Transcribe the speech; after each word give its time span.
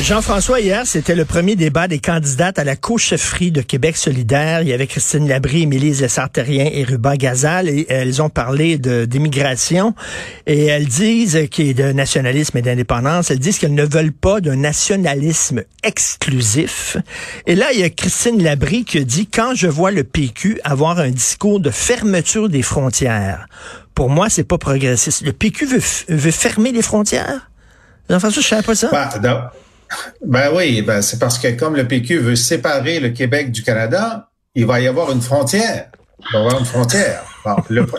Jean-François, 0.00 0.60
hier, 0.60 0.86
c'était 0.86 1.14
le 1.14 1.26
premier 1.26 1.54
débat 1.54 1.86
des 1.86 1.98
candidates 1.98 2.58
à 2.58 2.64
la 2.64 2.76
co-chefferie 2.76 3.52
de 3.52 3.60
Québec 3.60 3.96
solidaire. 3.96 4.62
Il 4.62 4.68
y 4.68 4.72
avait 4.72 4.86
Christine 4.86 5.28
Labrie, 5.28 5.62
Émilie 5.62 5.92
Lessartérien 5.92 6.68
et 6.72 6.82
Ruba 6.82 7.16
Gazal. 7.16 7.68
Et 7.68 7.86
elles 7.88 8.22
ont 8.22 8.30
parlé 8.30 8.78
d'immigration. 8.78 9.94
Et 10.46 10.64
elles 10.64 10.86
disent, 10.86 11.46
qui 11.50 11.70
est 11.70 11.74
de 11.74 11.92
nationalisme 11.92 12.56
et 12.56 12.62
d'indépendance, 12.62 13.30
elles 13.30 13.38
disent 13.38 13.58
qu'elles 13.58 13.74
ne 13.74 13.84
veulent 13.84 14.12
pas 14.12 14.40
d'un 14.40 14.56
nationalisme 14.56 15.62
exclusif. 15.84 16.96
Et 17.46 17.54
là, 17.54 17.66
il 17.72 17.80
y 17.80 17.84
a 17.84 17.90
Christine 17.90 18.42
Labrie 18.42 18.84
qui 18.84 19.04
dit, 19.04 19.26
quand 19.26 19.54
je 19.54 19.68
vois 19.68 19.90
le 19.90 20.04
PQ 20.04 20.58
avoir 20.64 20.98
un 20.98 21.10
discours 21.10 21.60
de 21.60 21.70
fermeture 21.70 22.48
des 22.48 22.62
frontières, 22.62 23.46
pour 23.94 24.08
moi, 24.08 24.30
c'est 24.30 24.44
pas 24.44 24.58
progressiste. 24.58 25.22
Le 25.22 25.32
PQ 25.32 25.66
veut, 25.66 25.82
veut 26.08 26.30
fermer 26.30 26.72
les 26.72 26.82
frontières? 26.82 27.50
Jean-François, 28.08 28.42
je 28.42 28.48
savais 28.48 28.62
pas 28.62 28.74
ça. 28.74 28.88
Bah, 28.90 29.52
ben 30.26 30.50
oui, 30.54 30.82
ben 30.82 31.02
c'est 31.02 31.18
parce 31.18 31.38
que 31.38 31.48
comme 31.48 31.76
le 31.76 31.86
PQ 31.86 32.18
veut 32.18 32.36
séparer 32.36 33.00
le 33.00 33.10
Québec 33.10 33.50
du 33.50 33.62
Canada, 33.62 34.28
il 34.54 34.66
va 34.66 34.80
y 34.80 34.86
avoir 34.86 35.10
une 35.12 35.22
frontière. 35.22 35.90
Il 36.20 36.32
va 36.32 36.38
y 36.38 36.42
avoir 36.42 36.58
une 36.58 36.66
frontière. 36.66 37.24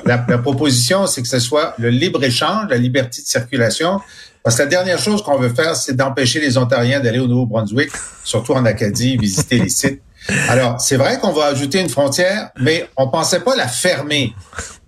la, 0.05 0.37
proposition, 0.37 1.07
c'est 1.07 1.21
que 1.21 1.27
ce 1.27 1.39
soit 1.39 1.73
le 1.77 1.89
libre-échange, 1.89 2.69
la 2.69 2.77
liberté 2.77 3.21
de 3.21 3.27
circulation. 3.27 3.99
Parce 4.43 4.57
que 4.57 4.63
la 4.63 4.69
dernière 4.69 4.99
chose 4.99 5.23
qu'on 5.23 5.37
veut 5.37 5.53
faire, 5.53 5.75
c'est 5.75 5.95
d'empêcher 5.95 6.39
les 6.39 6.57
Ontariens 6.57 6.99
d'aller 6.99 7.19
au 7.19 7.27
Nouveau-Brunswick, 7.27 7.89
surtout 8.23 8.53
en 8.53 8.65
Acadie, 8.65 9.17
visiter 9.17 9.57
les 9.57 9.69
sites. 9.69 10.01
Alors, 10.49 10.79
c'est 10.79 10.95
vrai 10.95 11.19
qu'on 11.19 11.31
va 11.31 11.45
ajouter 11.45 11.79
une 11.79 11.89
frontière, 11.89 12.51
mais 12.59 12.89
on 12.97 13.09
pensait 13.09 13.41
pas 13.41 13.55
la 13.55 13.67
fermer. 13.67 14.33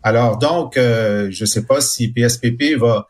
Alors, 0.03 0.37
donc, 0.37 0.77
euh, 0.77 1.27
je 1.31 1.45
sais 1.45 1.63
pas 1.63 1.81
si 1.81 2.09
PSPP 2.09 2.77
va 2.77 3.07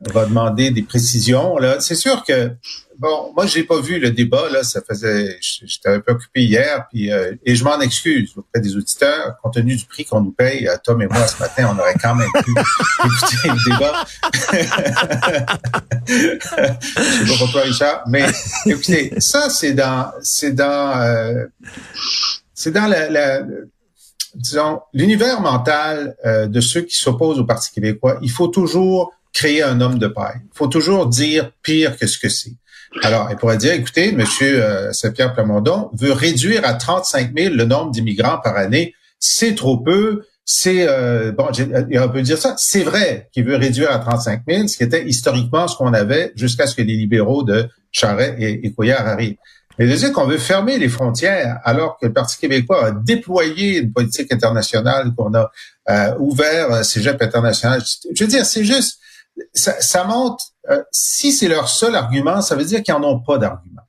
va 0.00 0.26
demander 0.26 0.70
des 0.70 0.82
précisions. 0.82 1.56
Là, 1.58 1.80
c'est 1.80 1.94
sûr 1.94 2.22
que 2.24 2.50
bon, 2.98 3.32
moi 3.34 3.46
j'ai 3.46 3.64
pas 3.64 3.80
vu 3.80 3.98
le 3.98 4.10
débat 4.10 4.50
là. 4.50 4.62
Ça 4.62 4.82
faisait, 4.86 5.38
j'étais 5.40 5.88
un 5.88 6.00
peu 6.00 6.12
occupé 6.12 6.44
hier, 6.44 6.86
puis 6.90 7.10
euh, 7.10 7.34
et 7.44 7.54
je 7.54 7.64
m'en 7.64 7.80
excuse 7.80 8.32
auprès 8.36 8.60
des 8.60 8.76
auditeurs, 8.76 9.36
compte 9.42 9.54
tenu 9.54 9.74
du 9.74 9.86
prix 9.86 10.04
qu'on 10.04 10.20
nous 10.20 10.32
paye, 10.32 10.68
Tom 10.84 11.00
et 11.00 11.06
moi 11.06 11.26
ce 11.26 11.38
matin, 11.40 11.74
on 11.74 11.78
aurait 11.78 11.94
quand 11.94 12.14
même 12.14 12.28
pu 12.44 12.50
écouter 13.04 13.48
le 13.48 13.64
débat. 13.70 14.04
je 16.06 17.24
sais 17.24 17.32
pas 17.32 17.38
pour 17.38 17.52
toi, 17.52 17.62
Richard, 17.62 18.04
mais 18.06 18.26
écoutez, 18.66 19.14
ça 19.18 19.48
c'est 19.48 19.72
dans, 19.72 20.12
c'est 20.22 20.52
dans, 20.52 21.00
euh, 21.00 21.46
c'est 22.54 22.70
dans 22.70 22.86
la, 22.86 23.08
la 23.08 23.42
disons 24.34 24.80
l'univers 24.92 25.40
mental 25.40 26.16
euh, 26.26 26.46
de 26.46 26.60
ceux 26.60 26.82
qui 26.82 26.96
s'opposent 26.96 27.38
au 27.40 27.44
Parti 27.44 27.72
québécois. 27.72 28.18
Il 28.22 28.30
faut 28.30 28.48
toujours 28.48 29.12
créer 29.36 29.62
un 29.62 29.82
homme 29.82 29.98
de 29.98 30.06
paille. 30.06 30.40
Il 30.42 30.56
faut 30.56 30.66
toujours 30.66 31.06
dire 31.06 31.52
pire 31.62 31.98
que 31.98 32.06
ce 32.06 32.18
que 32.18 32.30
c'est. 32.30 32.54
Alors, 33.02 33.28
il 33.30 33.36
pourrait 33.36 33.58
dire, 33.58 33.74
écoutez, 33.74 34.12
Monsieur 34.12 34.64
euh, 34.64 34.92
Saint-Pierre 34.92 35.34
Plamondon 35.34 35.90
veut 35.92 36.12
réduire 36.12 36.62
à 36.64 36.72
35 36.72 37.32
000 37.36 37.54
le 37.54 37.66
nombre 37.66 37.90
d'immigrants 37.90 38.38
par 38.42 38.56
année. 38.56 38.94
C'est 39.18 39.54
trop 39.54 39.76
peu. 39.76 40.22
C'est 40.46 40.88
euh, 40.88 41.32
bon, 41.32 41.48
on 41.50 42.08
peut 42.08 42.22
dire 42.22 42.38
ça. 42.38 42.54
C'est 42.56 42.82
vrai 42.82 43.28
qu'il 43.32 43.44
veut 43.44 43.56
réduire 43.56 43.90
à 43.90 43.98
35 43.98 44.42
000, 44.48 44.68
ce 44.68 44.78
qui 44.78 44.84
était 44.84 45.04
historiquement 45.06 45.68
ce 45.68 45.76
qu'on 45.76 45.92
avait 45.92 46.32
jusqu'à 46.34 46.66
ce 46.66 46.74
que 46.74 46.82
les 46.82 46.96
libéraux 46.96 47.42
de 47.42 47.68
Charest 47.92 48.36
et, 48.38 48.72
Couillard 48.72 49.06
arrivent. 49.06 49.36
Mais 49.78 49.86
de 49.86 49.94
dire 49.94 50.12
qu'on 50.12 50.26
veut 50.26 50.38
fermer 50.38 50.78
les 50.78 50.88
frontières 50.88 51.60
alors 51.64 51.98
que 52.00 52.06
le 52.06 52.12
Parti 52.14 52.38
québécois 52.38 52.86
a 52.86 52.90
déployé 52.92 53.80
une 53.80 53.92
politique 53.92 54.32
internationale, 54.32 55.12
qu'on 55.14 55.34
a 55.34 55.50
euh, 55.90 56.14
ouvert 56.18 56.82
Cégep 56.82 57.20
international. 57.20 57.82
Je 58.14 58.24
veux 58.24 58.30
dire, 58.30 58.46
c'est 58.46 58.64
juste 58.64 59.00
ça, 59.52 59.80
ça 59.80 60.04
montre, 60.04 60.44
euh, 60.70 60.82
si 60.90 61.32
c'est 61.32 61.48
leur 61.48 61.68
seul 61.68 61.94
argument, 61.94 62.40
ça 62.40 62.56
veut 62.56 62.64
dire 62.64 62.82
qu'ils 62.82 62.94
n'en 62.94 63.04
ont 63.04 63.20
pas 63.20 63.38
d'argument. 63.38 63.82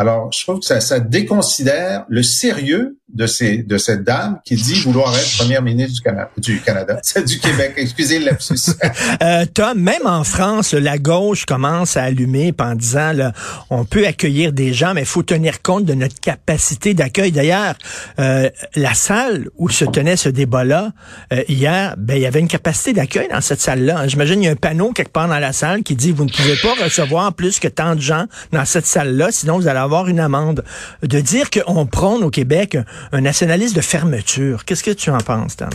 Alors, 0.00 0.30
je 0.32 0.42
trouve 0.44 0.60
que 0.60 0.64
ça, 0.64 0.80
ça 0.80 0.98
déconsidère 0.98 2.06
le 2.08 2.22
sérieux 2.22 2.96
de, 3.14 3.26
ces, 3.26 3.58
de 3.58 3.76
cette 3.76 4.02
dame 4.04 4.38
qui 4.44 4.54
dit 4.54 4.80
vouloir 4.82 5.14
être 5.14 5.38
première 5.38 5.62
ministre 5.62 5.94
du 5.94 6.00
Canada, 6.00 6.30
du 6.36 6.60
Canada, 6.60 7.00
du 7.26 7.38
Québec. 7.38 7.74
Excusez 7.76 8.18
le 8.18 8.30
euh, 9.22 9.46
Tom, 9.52 9.78
même 9.78 10.06
en 10.06 10.24
France, 10.24 10.72
la 10.72 10.98
gauche 10.98 11.44
commence 11.44 11.96
à 11.96 12.04
allumer 12.04 12.54
en 12.58 12.74
disant, 12.74 13.12
là, 13.12 13.32
on 13.68 13.84
peut 13.84 14.06
accueillir 14.06 14.52
des 14.52 14.72
gens, 14.72 14.94
mais 14.94 15.02
il 15.02 15.06
faut 15.06 15.22
tenir 15.22 15.60
compte 15.62 15.84
de 15.84 15.94
notre 15.94 16.18
capacité 16.20 16.94
d'accueil. 16.94 17.32
D'ailleurs, 17.32 17.74
euh, 18.18 18.48
la 18.76 18.94
salle 18.94 19.48
où 19.56 19.68
se 19.68 19.84
tenait 19.84 20.16
ce 20.16 20.28
débat-là 20.28 20.92
euh, 21.32 21.42
hier, 21.48 21.94
ben 21.98 22.14
il 22.14 22.22
y 22.22 22.26
avait 22.26 22.40
une 22.40 22.48
capacité 22.48 22.92
d'accueil 22.92 23.28
dans 23.28 23.40
cette 23.40 23.60
salle-là. 23.60 24.06
J'imagine 24.06 24.42
il 24.42 24.46
y 24.46 24.48
a 24.48 24.52
un 24.52 24.56
panneau 24.56 24.92
quelque 24.92 25.12
part 25.12 25.28
dans 25.28 25.38
la 25.38 25.52
salle 25.52 25.82
qui 25.82 25.96
dit 25.96 26.12
vous 26.12 26.24
ne 26.24 26.30
pouvez 26.30 26.56
pas 26.56 26.84
recevoir 26.84 27.32
plus 27.34 27.58
que 27.58 27.68
tant 27.68 27.96
de 27.96 28.00
gens 28.00 28.26
dans 28.52 28.64
cette 28.64 28.86
salle-là, 28.86 29.32
sinon 29.32 29.58
vous 29.58 29.68
allez 29.68 29.78
avoir 29.78 29.89
une 30.08 30.20
amende. 30.20 30.64
De 31.02 31.20
dire 31.20 31.50
qu'on 31.50 31.86
prône 31.86 32.22
au 32.22 32.30
Québec 32.30 32.76
un 33.12 33.20
nationaliste 33.20 33.76
de 33.76 33.80
fermeture. 33.80 34.64
Qu'est-ce 34.64 34.84
que 34.84 34.90
tu 34.90 35.10
en 35.10 35.18
penses, 35.18 35.56
Tom? 35.56 35.70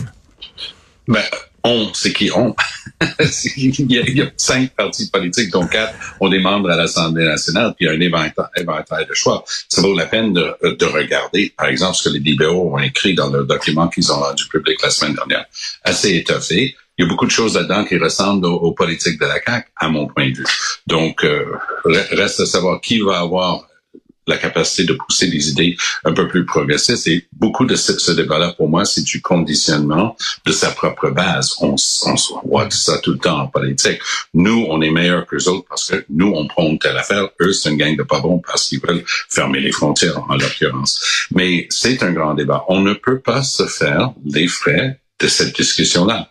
Ben, 1.08 1.22
on, 1.66 1.92
c'est 1.94 2.12
qui 2.12 2.30
on? 2.32 2.54
il, 3.56 3.92
y 3.92 4.22
a, 4.22 4.26
cinq 4.36 4.70
partis 4.76 5.10
politiques, 5.10 5.50
dont 5.50 5.66
quatre 5.66 5.94
ont 6.20 6.28
des 6.28 6.38
membres 6.38 6.70
à 6.70 6.76
l'Assemblée 6.76 7.24
nationale, 7.24 7.74
puis 7.76 7.86
il 7.86 7.88
y 7.88 7.90
a 7.90 7.92
un 7.92 8.32
inventaire, 8.62 9.06
de 9.06 9.14
choix. 9.14 9.44
Ça 9.68 9.82
vaut 9.82 9.96
la 9.96 10.06
peine 10.06 10.32
de, 10.32 10.56
de, 10.62 10.84
regarder, 10.84 11.52
par 11.56 11.66
exemple, 11.66 11.96
ce 11.96 12.08
que 12.08 12.14
les 12.14 12.20
libéraux 12.20 12.74
ont 12.76 12.78
écrit 12.78 13.14
dans 13.14 13.30
le 13.30 13.44
document 13.44 13.88
qu'ils 13.88 14.10
ont 14.12 14.20
rendu 14.20 14.46
public 14.48 14.80
la 14.82 14.90
semaine 14.90 15.14
dernière. 15.14 15.44
Assez 15.84 16.16
étoffé. 16.16 16.76
Il 16.98 17.04
y 17.04 17.06
a 17.06 17.10
beaucoup 17.10 17.26
de 17.26 17.30
choses 17.30 17.56
là-dedans 17.56 17.84
qui 17.84 17.98
ressemblent 17.98 18.46
aux, 18.46 18.72
politiques 18.72 19.20
de 19.20 19.26
la 19.26 19.42
CAQ, 19.44 19.68
à 19.76 19.88
mon 19.88 20.06
point 20.06 20.30
de 20.30 20.36
vue. 20.36 20.46
Donc, 20.86 21.24
euh, 21.24 21.44
reste 21.84 22.40
à 22.40 22.46
savoir 22.46 22.80
qui 22.80 23.00
va 23.00 23.20
avoir 23.20 23.66
la 24.26 24.36
capacité 24.36 24.84
de 24.84 24.94
pousser 24.94 25.28
des 25.28 25.50
idées 25.50 25.76
un 26.04 26.12
peu 26.12 26.26
plus 26.28 26.44
progressistes. 26.44 27.06
Et 27.06 27.26
beaucoup 27.32 27.64
de 27.64 27.76
ce, 27.76 28.12
débat-là, 28.12 28.54
pour 28.56 28.68
moi, 28.68 28.84
c'est 28.84 29.02
du 29.02 29.22
conditionnement 29.22 30.16
de 30.44 30.52
sa 30.52 30.70
propre 30.70 31.10
base. 31.10 31.54
On, 31.60 31.76
on, 32.06 32.48
voit 32.48 32.68
ça 32.70 32.98
tout 32.98 33.12
le 33.12 33.18
temps 33.18 33.40
en 33.40 33.46
politique. 33.46 34.00
Nous, 34.34 34.66
on 34.68 34.80
est 34.82 34.90
meilleurs 34.90 35.26
que 35.26 35.36
les 35.36 35.48
autres 35.48 35.66
parce 35.68 35.90
que 35.90 36.04
nous, 36.10 36.32
on 36.34 36.46
prend 36.46 36.76
telle 36.76 36.96
affaire. 36.96 37.28
Eux, 37.40 37.52
c'est 37.52 37.70
une 37.70 37.76
gang 37.76 37.96
de 37.96 38.02
pas 38.02 38.20
bons 38.20 38.38
parce 38.38 38.68
qu'ils 38.68 38.80
veulent 38.80 39.04
fermer 39.06 39.60
les 39.60 39.72
frontières, 39.72 40.22
en 40.28 40.36
l'occurrence. 40.36 41.26
Mais 41.32 41.66
c'est 41.70 42.02
un 42.02 42.12
grand 42.12 42.34
débat. 42.34 42.64
On 42.68 42.80
ne 42.80 42.94
peut 42.94 43.20
pas 43.20 43.42
se 43.42 43.66
faire 43.66 44.12
les 44.24 44.48
frais 44.48 45.00
de 45.20 45.28
cette 45.28 45.54
discussion-là. 45.54 46.30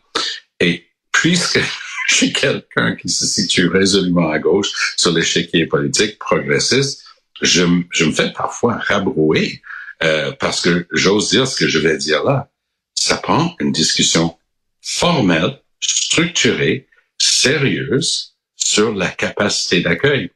Et 0.59 0.85
puisque 1.11 1.59
je 2.09 2.15
suis 2.15 2.33
quelqu'un 2.33 2.95
qui 2.95 3.09
se 3.09 3.25
situe 3.25 3.67
résolument 3.67 4.29
à 4.29 4.39
gauche 4.39 4.95
sur 4.97 5.11
l'échiquier 5.11 5.65
politique 5.65 6.19
progressiste, 6.19 7.04
je, 7.41 7.65
je 7.91 8.05
me 8.05 8.11
fais 8.11 8.31
parfois 8.31 8.77
rabrouer 8.77 9.61
euh, 10.03 10.31
parce 10.39 10.61
que 10.61 10.87
j'ose 10.91 11.29
dire 11.29 11.47
ce 11.47 11.57
que 11.57 11.67
je 11.67 11.79
vais 11.79 11.97
dire 11.97 12.23
là. 12.23 12.49
Ça 12.95 13.17
prend 13.17 13.55
une 13.59 13.71
discussion 13.71 14.37
formelle, 14.81 15.61
structurée, 15.79 16.87
sérieuse 17.17 18.35
sur 18.55 18.93
la 18.93 19.09
capacité 19.09 19.81
d'accueil. 19.81 20.31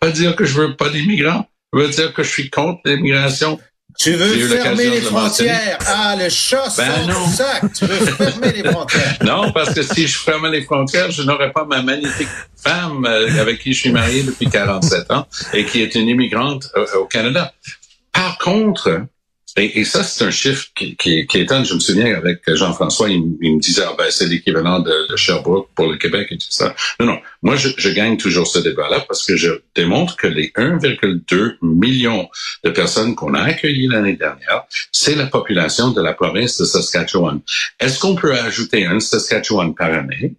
Pas 0.00 0.10
dire 0.10 0.36
que 0.36 0.44
je 0.44 0.54
veux 0.54 0.76
pas 0.76 0.90
d'immigrants, 0.90 1.48
veut 1.72 1.88
dire 1.88 2.12
que 2.12 2.22
je 2.22 2.30
suis 2.30 2.50
contre 2.50 2.80
l'immigration. 2.84 3.60
Tu 3.98 4.12
veux 4.12 4.48
fermer 4.48 4.90
les 4.90 5.00
frontières? 5.00 5.78
Ah, 5.86 6.16
le 6.18 6.28
chat 6.28 6.74
ben 6.76 7.06
non. 7.06 7.26
sac. 7.28 7.62
Tu 7.72 7.86
veux 7.86 8.06
fermer 8.06 8.52
les 8.52 8.68
frontières? 8.68 9.16
Non, 9.24 9.52
parce 9.52 9.72
que 9.72 9.82
si 9.82 10.06
je 10.06 10.18
fermais 10.18 10.50
les 10.50 10.62
frontières, 10.62 11.10
je 11.10 11.22
n'aurais 11.22 11.52
pas 11.52 11.64
ma 11.64 11.82
magnifique 11.82 12.28
femme 12.56 13.04
euh, 13.06 13.40
avec 13.40 13.60
qui 13.60 13.72
je 13.72 13.80
suis 13.80 13.92
marié 13.92 14.22
depuis 14.22 14.48
47 14.48 15.10
ans 15.10 15.26
et 15.52 15.64
qui 15.64 15.82
est 15.82 15.94
une 15.94 16.08
immigrante 16.08 16.68
euh, 16.76 16.86
au 16.98 17.04
Canada. 17.04 17.52
Par 18.12 18.38
contre, 18.38 19.02
et, 19.56 19.80
et, 19.80 19.84
ça, 19.84 20.02
c'est 20.02 20.24
un 20.24 20.32
chiffre 20.32 20.66
qui, 20.74 20.96
qui, 20.96 21.26
qui, 21.26 21.38
étonne. 21.38 21.64
Je 21.64 21.74
me 21.74 21.80
souviens 21.80 22.12
avec 22.16 22.42
Jean-François, 22.54 23.08
il, 23.08 23.22
me 23.22 23.60
disait, 23.60 23.84
ah 23.86 23.94
ben, 23.96 24.10
c'est 24.10 24.26
l'équivalent 24.26 24.80
de, 24.80 25.08
de, 25.08 25.16
Sherbrooke 25.16 25.68
pour 25.76 25.86
le 25.86 25.96
Québec 25.96 26.28
et 26.32 26.38
tout 26.38 26.50
ça. 26.50 26.74
Non, 26.98 27.06
non. 27.06 27.20
Moi, 27.42 27.54
je, 27.54 27.68
je 27.76 27.88
gagne 27.90 28.16
toujours 28.16 28.48
ce 28.48 28.58
débat-là 28.58 29.04
parce 29.06 29.24
que 29.24 29.36
je 29.36 29.50
démontre 29.76 30.16
que 30.16 30.26
les 30.26 30.48
1,2 30.48 31.58
millions 31.62 32.28
de 32.64 32.70
personnes 32.70 33.14
qu'on 33.14 33.34
a 33.34 33.42
accueillies 33.42 33.86
l'année 33.86 34.16
dernière, 34.16 34.64
c'est 34.90 35.14
la 35.14 35.26
population 35.26 35.92
de 35.92 36.02
la 36.02 36.14
province 36.14 36.58
de 36.58 36.64
Saskatchewan. 36.64 37.40
Est-ce 37.78 38.00
qu'on 38.00 38.16
peut 38.16 38.34
ajouter 38.34 38.86
un 38.86 38.98
Saskatchewan 38.98 39.74
par 39.74 39.92
année 39.92 40.34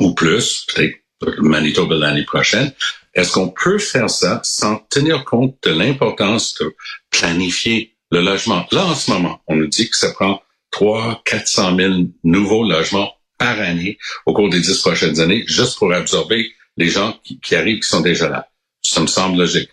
ou 0.00 0.14
plus, 0.14 0.66
peut-être 0.74 0.96
Manitoba 1.38 1.96
l'année 1.96 2.24
prochaine? 2.24 2.72
Est-ce 3.14 3.32
qu'on 3.32 3.50
peut 3.50 3.78
faire 3.78 4.08
ça 4.08 4.40
sans 4.42 4.76
tenir 4.88 5.24
compte 5.24 5.56
de 5.64 5.70
l'importance 5.70 6.54
de 6.60 6.74
planifier 7.10 7.94
le 8.12 8.20
logement. 8.20 8.66
Là, 8.70 8.86
en 8.86 8.94
ce 8.94 9.10
moment, 9.10 9.42
on 9.48 9.56
nous 9.56 9.66
dit 9.66 9.88
que 9.88 9.96
ça 9.96 10.12
prend 10.12 10.42
3 10.70 11.22
400 11.24 11.76
000 11.76 11.94
nouveaux 12.22 12.68
logements 12.68 13.10
par 13.38 13.58
année 13.58 13.98
au 14.26 14.34
cours 14.34 14.50
des 14.50 14.60
dix 14.60 14.78
prochaines 14.78 15.18
années, 15.18 15.44
juste 15.46 15.78
pour 15.78 15.92
absorber 15.92 16.52
les 16.76 16.88
gens 16.88 17.18
qui, 17.24 17.54
arrivent, 17.56 17.80
qui 17.80 17.88
sont 17.88 18.02
déjà 18.02 18.28
là. 18.28 18.48
Ça 18.82 19.00
me 19.00 19.06
semble 19.06 19.38
logique. 19.38 19.70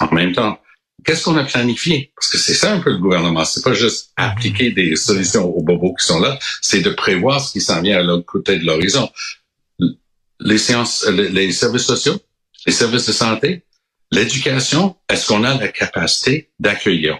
En 0.00 0.14
même 0.14 0.32
temps, 0.32 0.60
qu'est-ce 1.04 1.24
qu'on 1.24 1.36
a 1.36 1.44
planifié? 1.44 2.12
Parce 2.14 2.30
que 2.30 2.38
c'est 2.38 2.54
ça 2.54 2.72
un 2.72 2.80
peu 2.80 2.90
le 2.90 2.98
gouvernement. 2.98 3.44
C'est 3.44 3.64
pas 3.64 3.74
juste 3.74 4.12
appliquer 4.16 4.70
des 4.70 4.94
solutions 4.94 5.44
aux 5.44 5.62
bobos 5.62 5.94
qui 5.94 6.06
sont 6.06 6.20
là, 6.20 6.38
c'est 6.62 6.82
de 6.82 6.90
prévoir 6.90 7.40
ce 7.40 7.52
qui 7.52 7.60
s'en 7.60 7.82
vient 7.82 7.98
à 7.98 8.02
l'autre 8.02 8.26
côté 8.26 8.58
de 8.58 8.64
l'horizon. 8.64 9.10
Les 10.40 10.58
sciences, 10.58 11.06
les 11.08 11.52
services 11.52 11.86
sociaux, 11.86 12.20
les 12.66 12.72
services 12.72 13.06
de 13.06 13.12
santé, 13.12 13.64
L'éducation, 14.14 14.94
est-ce 15.08 15.26
qu'on 15.26 15.42
a 15.42 15.58
la 15.58 15.68
capacité 15.68 16.50
d'accueillir? 16.60 17.18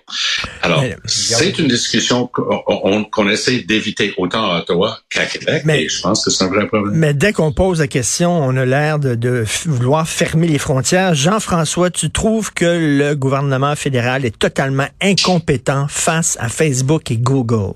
Alors, 0.62 0.84
c'est 1.06 1.58
une 1.58 1.66
discussion 1.66 2.28
qu'on 2.28 3.28
essaie 3.28 3.60
d'éviter 3.62 4.14
autant 4.16 4.52
à 4.52 4.60
Ottawa 4.60 4.98
qu'à 5.10 5.26
Québec, 5.26 5.62
mais, 5.64 5.82
et 5.82 5.88
je 5.88 6.00
pense 6.00 6.24
que 6.24 6.30
c'est 6.30 6.44
un 6.44 6.48
vrai 6.48 6.68
problème. 6.68 6.94
Mais 6.94 7.12
dès 7.12 7.32
qu'on 7.32 7.52
pose 7.52 7.80
la 7.80 7.88
question, 7.88 8.30
on 8.38 8.56
a 8.56 8.64
l'air 8.64 9.00
de, 9.00 9.16
de, 9.16 9.44
vouloir 9.66 10.08
fermer 10.08 10.46
les 10.46 10.58
frontières. 10.58 11.14
Jean-François, 11.14 11.90
tu 11.90 12.10
trouves 12.10 12.52
que 12.52 12.64
le 12.64 13.14
gouvernement 13.14 13.74
fédéral 13.74 14.24
est 14.24 14.38
totalement 14.38 14.86
incompétent 15.02 15.86
face 15.88 16.36
à 16.38 16.48
Facebook 16.48 17.10
et 17.10 17.16
Google? 17.16 17.74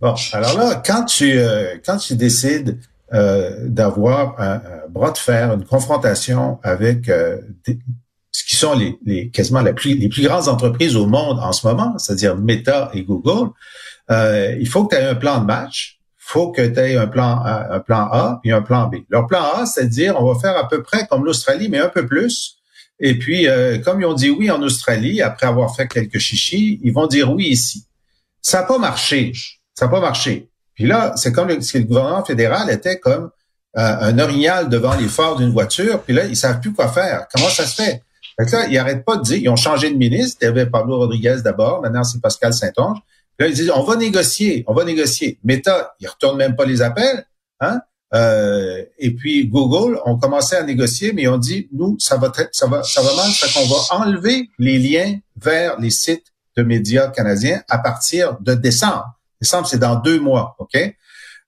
Bon, 0.00 0.14
alors 0.32 0.58
là, 0.58 0.82
quand 0.84 1.04
tu, 1.04 1.38
euh, 1.38 1.76
quand 1.84 1.96
tu 1.98 2.14
décides 2.14 2.70
euh, 2.70 2.87
d'avoir 3.12 4.38
un, 4.38 4.60
bras 4.90 5.10
de 5.10 5.18
fer, 5.18 5.52
une 5.52 5.64
confrontation 5.64 6.58
avec 6.62 7.08
euh, 7.08 7.38
ce 8.30 8.44
qui 8.44 8.56
sont 8.56 8.74
les, 8.74 8.98
les 9.04 9.30
quasiment 9.30 9.62
les 9.62 9.72
plus, 9.72 9.94
les 9.94 10.08
plus 10.08 10.22
grandes 10.22 10.48
entreprises 10.48 10.96
au 10.96 11.06
monde 11.06 11.38
en 11.40 11.52
ce 11.52 11.66
moment, 11.66 11.96
c'est-à-dire 11.98 12.36
Meta 12.36 12.90
et 12.92 13.02
Google. 13.02 13.50
Euh, 14.10 14.56
il 14.60 14.68
faut 14.68 14.84
que 14.84 14.94
tu 14.94 15.00
aies 15.00 15.06
un 15.06 15.14
plan 15.14 15.40
de 15.40 15.46
match, 15.46 16.00
faut 16.16 16.50
que 16.52 16.66
tu 16.66 16.78
aies 16.78 16.96
un 16.96 17.06
plan, 17.06 17.42
un 17.44 17.80
plan 17.80 18.08
A 18.12 18.40
et 18.44 18.52
un 18.52 18.62
plan 18.62 18.88
B. 18.88 18.96
Leur 19.08 19.26
plan 19.26 19.42
A, 19.54 19.66
c'est 19.66 19.82
à 19.82 19.86
dire 19.86 20.16
on 20.18 20.32
va 20.32 20.38
faire 20.38 20.56
à 20.56 20.68
peu 20.68 20.82
près 20.82 21.06
comme 21.06 21.24
l'Australie, 21.24 21.68
mais 21.68 21.78
un 21.78 21.88
peu 21.88 22.06
plus. 22.06 22.56
Et 23.00 23.18
puis, 23.18 23.46
comme 23.84 24.00
ils 24.00 24.06
ont 24.06 24.14
dit 24.14 24.28
oui 24.28 24.50
en 24.50 24.60
Australie, 24.60 25.22
après 25.22 25.46
avoir 25.46 25.74
fait 25.74 25.86
quelques 25.86 26.18
chichis, 26.18 26.80
ils 26.82 26.92
vont 26.92 27.06
dire 27.06 27.32
oui 27.32 27.46
ici. 27.46 27.86
Ça 28.42 28.60
n'a 28.60 28.66
pas 28.66 28.78
marché. 28.78 29.32
Ça 29.74 29.86
n'a 29.86 29.90
pas 29.90 30.00
marché. 30.00 30.48
Puis 30.78 30.86
là, 30.86 31.12
c'est 31.16 31.32
comme 31.32 31.60
si 31.60 31.76
le 31.80 31.84
gouvernement 31.86 32.24
fédéral 32.24 32.70
était 32.70 33.00
comme 33.00 33.30
euh, 33.76 33.96
un 34.00 34.18
orignal 34.20 34.68
devant 34.68 34.94
les 34.94 35.08
phares 35.08 35.34
d'une 35.34 35.50
voiture, 35.50 36.02
puis 36.02 36.14
là, 36.14 36.24
ils 36.24 36.36
savent 36.36 36.60
plus 36.60 36.72
quoi 36.72 36.86
faire. 36.86 37.26
Comment 37.34 37.48
ça 37.48 37.66
se 37.66 37.82
fait? 37.82 38.04
Fait 38.38 38.52
là, 38.52 38.66
ils 38.68 38.74
n'arrêtent 38.74 39.04
pas 39.04 39.16
de 39.16 39.22
dire, 39.22 39.38
ils 39.38 39.48
ont 39.48 39.56
changé 39.56 39.90
de 39.90 39.96
ministre, 39.96 40.38
il 40.40 40.44
y 40.44 40.48
avait 40.48 40.66
Pablo 40.66 40.98
Rodriguez 40.98 41.38
d'abord, 41.42 41.82
maintenant 41.82 42.04
c'est 42.04 42.20
Pascal 42.20 42.54
Saint-Onge. 42.54 42.98
Là, 43.40 43.48
ils 43.48 43.54
disent, 43.54 43.72
on 43.74 43.82
va 43.82 43.96
négocier, 43.96 44.62
on 44.68 44.72
va 44.72 44.84
négocier. 44.84 45.40
Meta, 45.42 45.94
ils 45.98 46.06
retournent 46.06 46.38
même 46.38 46.54
pas 46.54 46.64
les 46.64 46.80
appels, 46.80 47.26
hein? 47.58 47.80
Euh, 48.14 48.84
et 48.98 49.10
puis 49.14 49.48
Google 49.48 49.98
ont 50.04 50.16
commencé 50.16 50.54
à 50.54 50.62
négocier, 50.62 51.12
mais 51.12 51.22
ils 51.22 51.28
ont 51.28 51.38
dit, 51.38 51.68
nous, 51.72 51.96
ça 51.98 52.16
va, 52.18 52.32
ça 52.52 52.66
va, 52.68 52.84
ça 52.84 53.02
va 53.02 53.16
mal, 53.16 53.30
c'est 53.32 53.52
qu'on 53.52 53.66
va 53.66 54.04
enlever 54.04 54.48
les 54.60 54.78
liens 54.78 55.18
vers 55.36 55.78
les 55.80 55.90
sites 55.90 56.26
de 56.56 56.62
médias 56.62 57.08
canadiens 57.08 57.62
à 57.68 57.78
partir 57.78 58.38
de 58.40 58.54
décembre. 58.54 59.17
Décembre, 59.40 59.68
c'est 59.68 59.78
dans 59.78 59.96
deux 59.96 60.18
mois, 60.18 60.56
OK? 60.58 60.76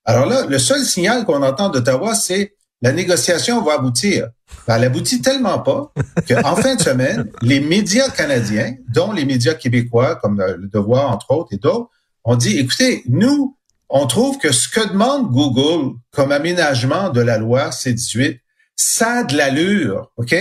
Alors 0.04 0.26
là, 0.26 0.46
le 0.46 0.58
seul 0.58 0.84
signal 0.84 1.24
qu'on 1.24 1.42
entend 1.42 1.68
d'Ottawa, 1.68 2.14
c'est 2.14 2.54
la 2.82 2.92
négociation 2.92 3.62
va 3.62 3.74
aboutir. 3.74 4.28
Ben, 4.66 4.76
elle 4.76 4.84
aboutit 4.84 5.20
tellement 5.20 5.58
pas 5.58 5.92
qu'en 6.28 6.56
fin 6.56 6.76
de 6.76 6.80
semaine, 6.80 7.30
les 7.42 7.60
médias 7.60 8.08
canadiens, 8.08 8.74
dont 8.94 9.12
les 9.12 9.24
médias 9.24 9.54
québécois, 9.54 10.16
comme 10.16 10.40
Le 10.40 10.68
Devoir, 10.68 11.10
entre 11.10 11.30
autres, 11.32 11.52
et 11.52 11.58
d'autres, 11.58 11.90
ont 12.24 12.36
dit, 12.36 12.58
écoutez, 12.58 13.02
nous, 13.06 13.56
on 13.88 14.06
trouve 14.06 14.38
que 14.38 14.52
ce 14.52 14.68
que 14.68 14.88
demande 14.88 15.30
Google 15.30 15.96
comme 16.12 16.32
aménagement 16.32 17.10
de 17.10 17.20
la 17.20 17.38
loi 17.38 17.70
C-18, 17.72 18.40
ça 18.76 19.10
a 19.10 19.24
de 19.24 19.36
l'allure, 19.36 20.10
OK? 20.16 20.34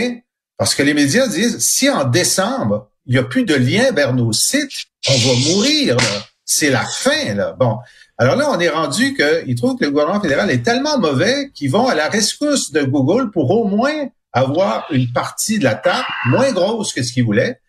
Parce 0.57 0.75
que 0.75 0.83
les 0.83 0.93
médias 0.93 1.27
disent, 1.27 1.59
si 1.59 1.89
en 1.89 2.05
décembre, 2.05 2.89
il 3.05 3.13
n'y 3.13 3.17
a 3.17 3.23
plus 3.23 3.43
de 3.43 3.55
lien 3.55 3.91
vers 3.91 4.13
nos 4.13 4.31
sites, 4.33 4.71
on 5.09 5.17
va 5.17 5.51
mourir. 5.51 5.97
Là 5.97 6.03
c'est 6.51 6.71
la 6.71 6.83
fin, 6.83 7.35
là. 7.35 7.55
Bon. 7.59 7.77
Alors 8.17 8.35
là, 8.35 8.49
on 8.49 8.59
est 8.59 8.69
rendu 8.69 9.15
qu'ils 9.15 9.53
trouvent 9.53 9.77
que 9.77 9.85
le 9.85 9.91
gouvernement 9.91 10.19
fédéral 10.19 10.49
est 10.49 10.63
tellement 10.63 10.97
mauvais 10.97 11.51
qu'ils 11.53 11.69
vont 11.69 11.87
à 11.87 11.93
la 11.93 12.09
rescousse 12.09 12.71
de 12.71 12.81
Google 12.81 13.29
pour 13.29 13.51
au 13.51 13.65
moins 13.65 14.07
avoir 14.33 14.87
une 14.89 15.13
partie 15.13 15.59
de 15.59 15.63
la 15.63 15.75
table 15.75 16.07
moins 16.25 16.51
grosse 16.51 16.91
que 16.91 17.03
ce 17.03 17.13
qu'ils 17.13 17.23
voulaient. 17.23 17.61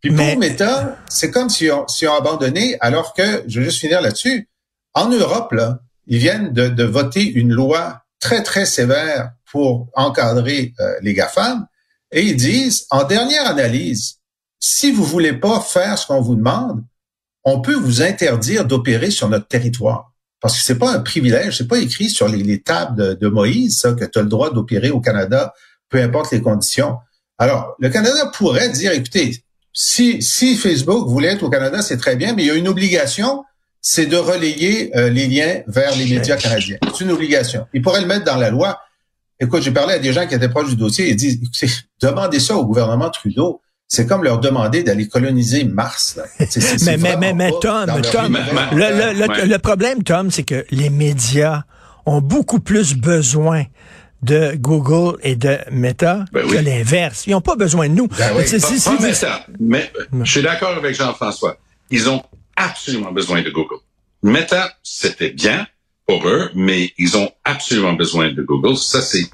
Puis 0.00 0.10
pour 0.10 0.36
Meta, 0.36 0.98
c'est 1.08 1.30
comme 1.30 1.48
si 1.48 1.70
on, 1.70 1.86
si 1.86 2.08
on 2.08 2.14
abandonné, 2.14 2.76
alors 2.80 3.14
que, 3.14 3.44
je 3.46 3.60
vais 3.60 3.66
juste 3.66 3.80
finir 3.80 4.00
là-dessus, 4.00 4.48
en 4.94 5.08
Europe, 5.08 5.52
là, 5.52 5.78
ils 6.08 6.18
viennent 6.18 6.52
de, 6.52 6.66
de, 6.66 6.84
voter 6.84 7.24
une 7.24 7.52
loi 7.52 8.02
très, 8.18 8.42
très 8.42 8.66
sévère 8.66 9.30
pour 9.50 9.88
encadrer 9.94 10.74
euh, 10.80 10.94
les 11.02 11.14
GAFAM, 11.14 11.66
et 12.10 12.22
ils 12.22 12.36
disent, 12.36 12.86
en 12.90 13.04
dernière 13.04 13.46
analyse, 13.46 14.16
si 14.58 14.90
vous 14.90 15.04
voulez 15.04 15.34
pas 15.34 15.60
faire 15.60 15.96
ce 15.98 16.06
qu'on 16.08 16.20
vous 16.20 16.34
demande, 16.34 16.84
on 17.44 17.60
peut 17.60 17.74
vous 17.74 18.02
interdire 18.02 18.64
d'opérer 18.64 19.10
sur 19.10 19.28
notre 19.28 19.46
territoire. 19.46 20.12
Parce 20.40 20.58
que 20.58 20.64
c'est 20.64 20.78
pas 20.78 20.92
un 20.92 21.00
privilège, 21.00 21.58
c'est 21.58 21.68
pas 21.68 21.78
écrit 21.78 22.10
sur 22.10 22.28
les, 22.28 22.60
tables 22.60 23.16
de, 23.18 23.28
Moïse, 23.28 23.78
ça, 23.78 23.92
que 23.92 24.04
tu 24.04 24.18
as 24.18 24.22
le 24.22 24.28
droit 24.28 24.52
d'opérer 24.52 24.90
au 24.90 25.00
Canada, 25.00 25.54
peu 25.88 26.02
importe 26.02 26.32
les 26.32 26.42
conditions. 26.42 26.98
Alors, 27.38 27.74
le 27.78 27.88
Canada 27.88 28.30
pourrait 28.34 28.68
dire, 28.68 28.92
écoutez, 28.92 29.42
si, 29.72 30.22
si 30.22 30.56
Facebook 30.56 31.08
voulait 31.08 31.28
être 31.28 31.42
au 31.42 31.50
Canada, 31.50 31.82
c'est 31.82 31.96
très 31.96 32.16
bien, 32.16 32.34
mais 32.34 32.42
il 32.42 32.46
y 32.46 32.50
a 32.50 32.54
une 32.54 32.68
obligation, 32.68 33.42
c'est 33.80 34.06
de 34.06 34.16
relayer 34.16 34.96
euh, 34.96 35.08
les 35.08 35.26
liens 35.28 35.62
vers 35.66 35.96
les 35.96 36.06
médias 36.06 36.36
canadiens. 36.36 36.78
C'est 36.92 37.04
une 37.04 37.10
obligation. 37.10 37.66
Il 37.72 37.82
pourrait 37.82 38.00
le 38.00 38.06
mettre 38.06 38.24
dans 38.24 38.36
la 38.36 38.50
loi. 38.50 38.78
Écoute, 39.40 39.62
j'ai 39.62 39.72
parlé 39.72 39.94
à 39.94 39.98
des 39.98 40.12
gens 40.12 40.26
qui 40.26 40.34
étaient 40.34 40.48
proches 40.48 40.68
du 40.68 40.76
dossier 40.76 41.08
et 41.08 41.14
disent, 41.14 41.38
écoutez, 41.42 41.68
demandez 42.00 42.38
ça 42.38 42.56
au 42.56 42.64
gouvernement 42.64 43.10
Trudeau 43.10 43.62
c'est 43.88 44.06
comme 44.06 44.24
leur 44.24 44.40
demander 44.40 44.82
d'aller 44.82 45.08
coloniser 45.08 45.64
Mars. 45.64 46.18
mais, 46.84 46.96
mais, 46.96 47.16
mais, 47.16 47.34
mais, 47.34 47.50
Tom, 47.60 47.86
Tom 48.12 48.38
le, 48.72 49.46
le, 49.46 49.58
problème, 49.58 50.02
Tom, 50.02 50.30
c'est 50.30 50.42
que 50.42 50.64
les 50.70 50.90
médias 50.90 51.62
ont 52.06 52.20
beaucoup 52.20 52.60
plus 52.60 52.94
besoin 52.94 53.64
de 54.22 54.54
Google 54.56 55.18
et 55.22 55.36
de 55.36 55.58
Meta 55.70 56.24
ben 56.32 56.46
que 56.46 56.56
l'inverse. 56.56 57.26
Ils 57.26 57.32
n'ont 57.32 57.42
pas 57.42 57.56
besoin 57.56 57.88
de 57.88 57.94
nous. 57.94 58.08
Ben 58.08 58.32
mais 59.60 59.92
je 60.22 60.30
suis 60.30 60.42
d'accord 60.42 60.76
avec 60.76 60.96
Jean-François. 60.96 61.58
Ils 61.90 62.08
ont 62.08 62.22
absolument 62.56 63.12
besoin 63.12 63.42
de 63.42 63.50
Google. 63.50 63.80
Meta, 64.22 64.72
c'était 64.82 65.30
bien 65.30 65.66
pour 66.06 66.28
eux, 66.28 66.50
mais 66.54 66.92
ils 66.98 67.16
ont 67.16 67.30
absolument 67.44 67.94
besoin 67.94 68.30
de 68.32 68.42
Google. 68.42 68.76
Ça, 68.76 69.00
c'est 69.00 69.30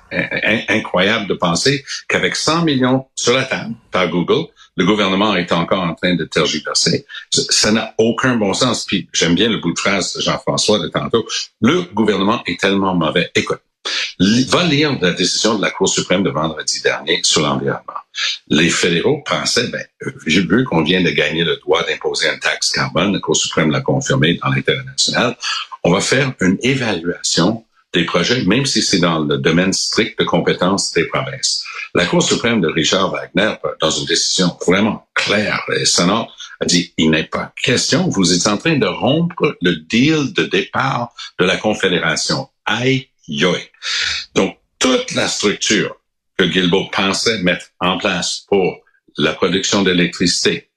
incroyable 0.69 1.27
de 1.27 1.35
penser 1.35 1.85
qu'avec 2.09 2.37
100 2.37 2.65
millions 2.65 3.07
sur 3.15 3.35
la 3.35 3.45
table 3.45 3.75
par 3.91 4.09
Google, 4.09 4.47
le 4.77 4.85
gouvernement 4.87 5.35
est 5.37 5.53
encore 5.53 5.83
en 5.83 5.95
train 5.95 6.15
de 6.15 6.25
tergiverser. 6.25 7.05
Ça 7.31 7.73
n'a 7.73 7.95
aucun 7.99 8.37
bon 8.37 8.55
sens. 8.55 8.85
Puis 8.85 9.09
j'aime 9.13 9.35
bien 9.35 9.49
le 9.49 9.59
bout 9.59 9.73
de 9.73 9.79
phrase 9.79 10.15
de 10.15 10.21
Jean-François 10.23 10.79
de 10.79 10.89
tantôt. 10.89 11.27
Le 11.61 11.83
gouvernement 11.93 12.43
est 12.47 12.61
tellement 12.61 12.95
mauvais. 12.95 13.31
Écoute, 13.35 13.61
va 14.49 14.65
lire 14.65 14.99
la 15.01 15.13
décision 15.13 15.57
de 15.57 15.63
la 15.63 15.71
Cour 15.71 15.89
suprême 15.89 16.23
de 16.23 16.31
vendredi 16.31 16.81
dernier 16.83 17.21
sur 17.23 17.43
l'environnement. 17.43 18.01
Les 18.49 18.69
fédéraux 18.69 19.23
pensaient, 19.25 19.69
ben, 19.69 19.85
vu 20.27 20.65
qu'on 20.65 20.83
vient 20.83 21.03
de 21.03 21.11
gagner 21.11 21.45
le 21.45 21.57
droit 21.57 21.85
d'imposer 21.85 22.29
un 22.29 22.39
taxe 22.39 22.71
carbone, 22.71 23.13
la 23.13 23.21
Cour 23.21 23.37
suprême 23.37 23.71
l'a 23.71 23.81
confirmé 23.81 24.39
dans 24.43 24.51
l'intérêt 24.51 24.85
national. 24.85 25.37
On 25.85 25.93
va 25.93 26.01
faire 26.01 26.33
une 26.41 26.59
évaluation 26.63 27.65
des 27.93 28.05
projets, 28.05 28.45
même 28.45 28.67
si 28.67 28.83
c'est 28.83 29.01
dans 29.01 29.21
le 29.21 29.39
domaine 29.39 29.73
strict 29.73 30.19
de 30.19 30.25
compétences 30.25 30.93
des 30.93 31.07
provinces. 31.07 31.65
La 31.95 32.07
Cour 32.07 32.23
suprême 32.23 32.61
de 32.61 32.69
Richard 32.69 33.11
Wagner, 33.11 33.57
dans 33.81 33.91
une 33.91 34.07
décision 34.07 34.57
vraiment 34.67 35.09
claire 35.15 35.63
et 35.75 35.85
sonore, 35.85 36.37
a 36.61 36.67
dit, 36.67 36.93
il 36.99 37.11
n'est 37.11 37.25
pas 37.25 37.53
question, 37.63 38.09
vous 38.09 38.33
êtes 38.33 38.47
en 38.47 38.59
train 38.59 38.77
de 38.77 38.87
rompre 38.87 39.57
le 39.63 39.77
deal 39.77 40.33
de 40.35 40.45
départ 40.45 41.13
de 41.39 41.45
la 41.47 41.57
Confédération. 41.57 42.49
Aïe, 42.67 43.10
Donc, 44.35 44.57
toute 44.79 45.13
la 45.13 45.29
structure 45.29 45.97
que 46.37 46.45
Guilbeault 46.45 46.89
pensait 46.91 47.43
mettre 47.43 47.67
en 47.81 47.99
place 47.99 48.45
pour 48.49 48.81
la 49.19 49.33
production 49.33 49.83
d'électricité, 49.83 50.71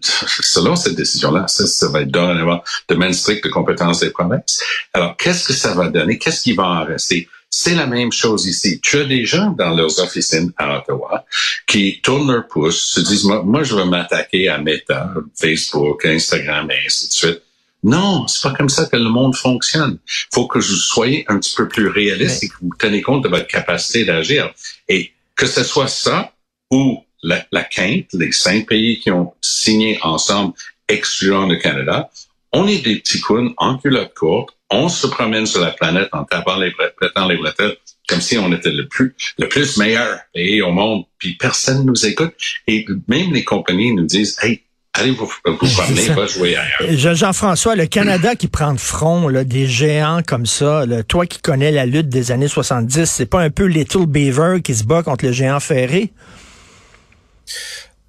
selon 0.00 0.76
cette 0.76 0.94
décision-là, 0.94 1.48
ça, 1.48 1.66
ça 1.66 1.88
va 1.88 2.02
être 2.02 2.10
dorénavant 2.10 2.62
domaine 2.88 3.12
strict 3.12 3.44
de 3.44 3.48
compétences 3.48 4.00
des 4.00 4.10
provinces. 4.10 4.62
Alors, 4.92 5.16
qu'est-ce 5.16 5.46
que 5.46 5.52
ça 5.52 5.74
va 5.74 5.88
donner? 5.88 6.18
Qu'est-ce 6.18 6.42
qui 6.42 6.52
va 6.52 6.64
en 6.64 6.84
rester? 6.84 7.28
C'est 7.54 7.74
la 7.74 7.86
même 7.86 8.12
chose 8.12 8.46
ici. 8.46 8.80
Tu 8.80 8.98
as 8.98 9.04
des 9.04 9.26
gens 9.26 9.50
dans 9.50 9.74
leurs 9.74 9.98
officines 10.00 10.52
à 10.56 10.78
Ottawa 10.78 11.26
qui 11.66 12.00
tournent 12.02 12.32
leur 12.32 12.48
pouce, 12.48 12.82
se 12.94 13.00
disent, 13.00 13.24
moi, 13.24 13.42
moi 13.42 13.62
je 13.62 13.74
vais 13.76 13.84
m'attaquer 13.84 14.48
à 14.48 14.58
Meta, 14.58 15.12
Facebook, 15.38 16.06
Instagram 16.06 16.70
et 16.70 16.86
ainsi 16.86 17.08
de 17.08 17.12
suite. 17.12 17.42
Non, 17.82 18.26
c'est 18.28 18.42
pas 18.42 18.54
comme 18.54 18.68
ça 18.68 18.86
que 18.86 18.96
le 18.96 19.08
monde 19.08 19.34
fonctionne. 19.34 19.98
faut 20.32 20.46
que 20.46 20.58
vous 20.58 20.64
soyez 20.64 21.24
un 21.28 21.38
petit 21.38 21.54
peu 21.56 21.68
plus 21.68 21.88
réaliste 21.88 22.44
et 22.44 22.48
que 22.48 22.54
vous 22.60 22.70
tenez 22.78 23.02
compte 23.02 23.24
de 23.24 23.28
votre 23.28 23.46
capacité 23.46 24.04
d'agir. 24.04 24.52
Et 24.88 25.12
que 25.34 25.46
ce 25.46 25.64
soit 25.64 25.88
ça 25.88 26.32
ou 26.70 27.04
la, 27.22 27.44
la 27.50 27.64
quinte, 27.64 28.06
les 28.12 28.32
cinq 28.32 28.66
pays 28.66 29.00
qui 29.00 29.10
ont 29.10 29.34
signé 29.40 29.98
ensemble 30.02 30.54
excluant 30.88 31.46
le 31.46 31.56
Canada, 31.56 32.10
on 32.52 32.66
est 32.68 32.84
des 32.84 32.96
petits 32.96 33.20
counes 33.20 33.54
en 33.56 33.78
culotte 33.78 34.14
courte, 34.14 34.56
on 34.70 34.88
se 34.88 35.06
promène 35.06 35.46
sur 35.46 35.60
la 35.60 35.70
planète 35.70 36.08
en 36.12 36.24
tapant 36.24 36.56
les 36.56 36.72
pétant 37.00 37.26
les 37.26 37.36
bretelles 37.36 37.76
comme 38.08 38.20
si 38.20 38.36
on 38.36 38.52
était 38.52 38.72
le 38.72 38.88
plus 38.88 39.14
le 39.38 39.48
plus 39.48 39.78
meilleur 39.78 40.18
pays 40.34 40.60
au 40.60 40.72
monde, 40.72 41.04
puis 41.18 41.34
personne 41.34 41.86
nous 41.86 42.06
écoute. 42.06 42.34
Et 42.66 42.84
même 43.08 43.32
les 43.32 43.44
compagnies 43.44 43.94
nous 43.94 44.04
disent, 44.04 44.36
hey, 44.42 44.62
allez 44.94 45.12
vous, 45.12 45.30
vous 45.44 45.56
promener, 45.56 46.14
pas 46.14 46.26
jouer 46.26 46.56
ailleurs. 46.56 47.14
Jean-François, 47.14 47.76
le 47.76 47.86
Canada 47.86 48.34
qui 48.34 48.48
prend 48.48 48.72
de 48.72 48.80
front 48.80 49.28
là, 49.28 49.44
des 49.44 49.66
géants 49.66 50.20
comme 50.26 50.46
ça, 50.46 50.86
là, 50.86 51.02
toi 51.02 51.26
qui 51.26 51.40
connais 51.40 51.70
la 51.70 51.86
lutte 51.86 52.08
des 52.08 52.30
années 52.30 52.48
70, 52.48 53.06
c'est 53.06 53.26
pas 53.26 53.40
un 53.40 53.50
peu 53.50 53.64
Little 53.64 54.06
Beaver 54.06 54.60
qui 54.62 54.74
se 54.74 54.84
bat 54.84 55.02
contre 55.02 55.24
le 55.24 55.32
géant 55.32 55.60
ferré? 55.60 56.12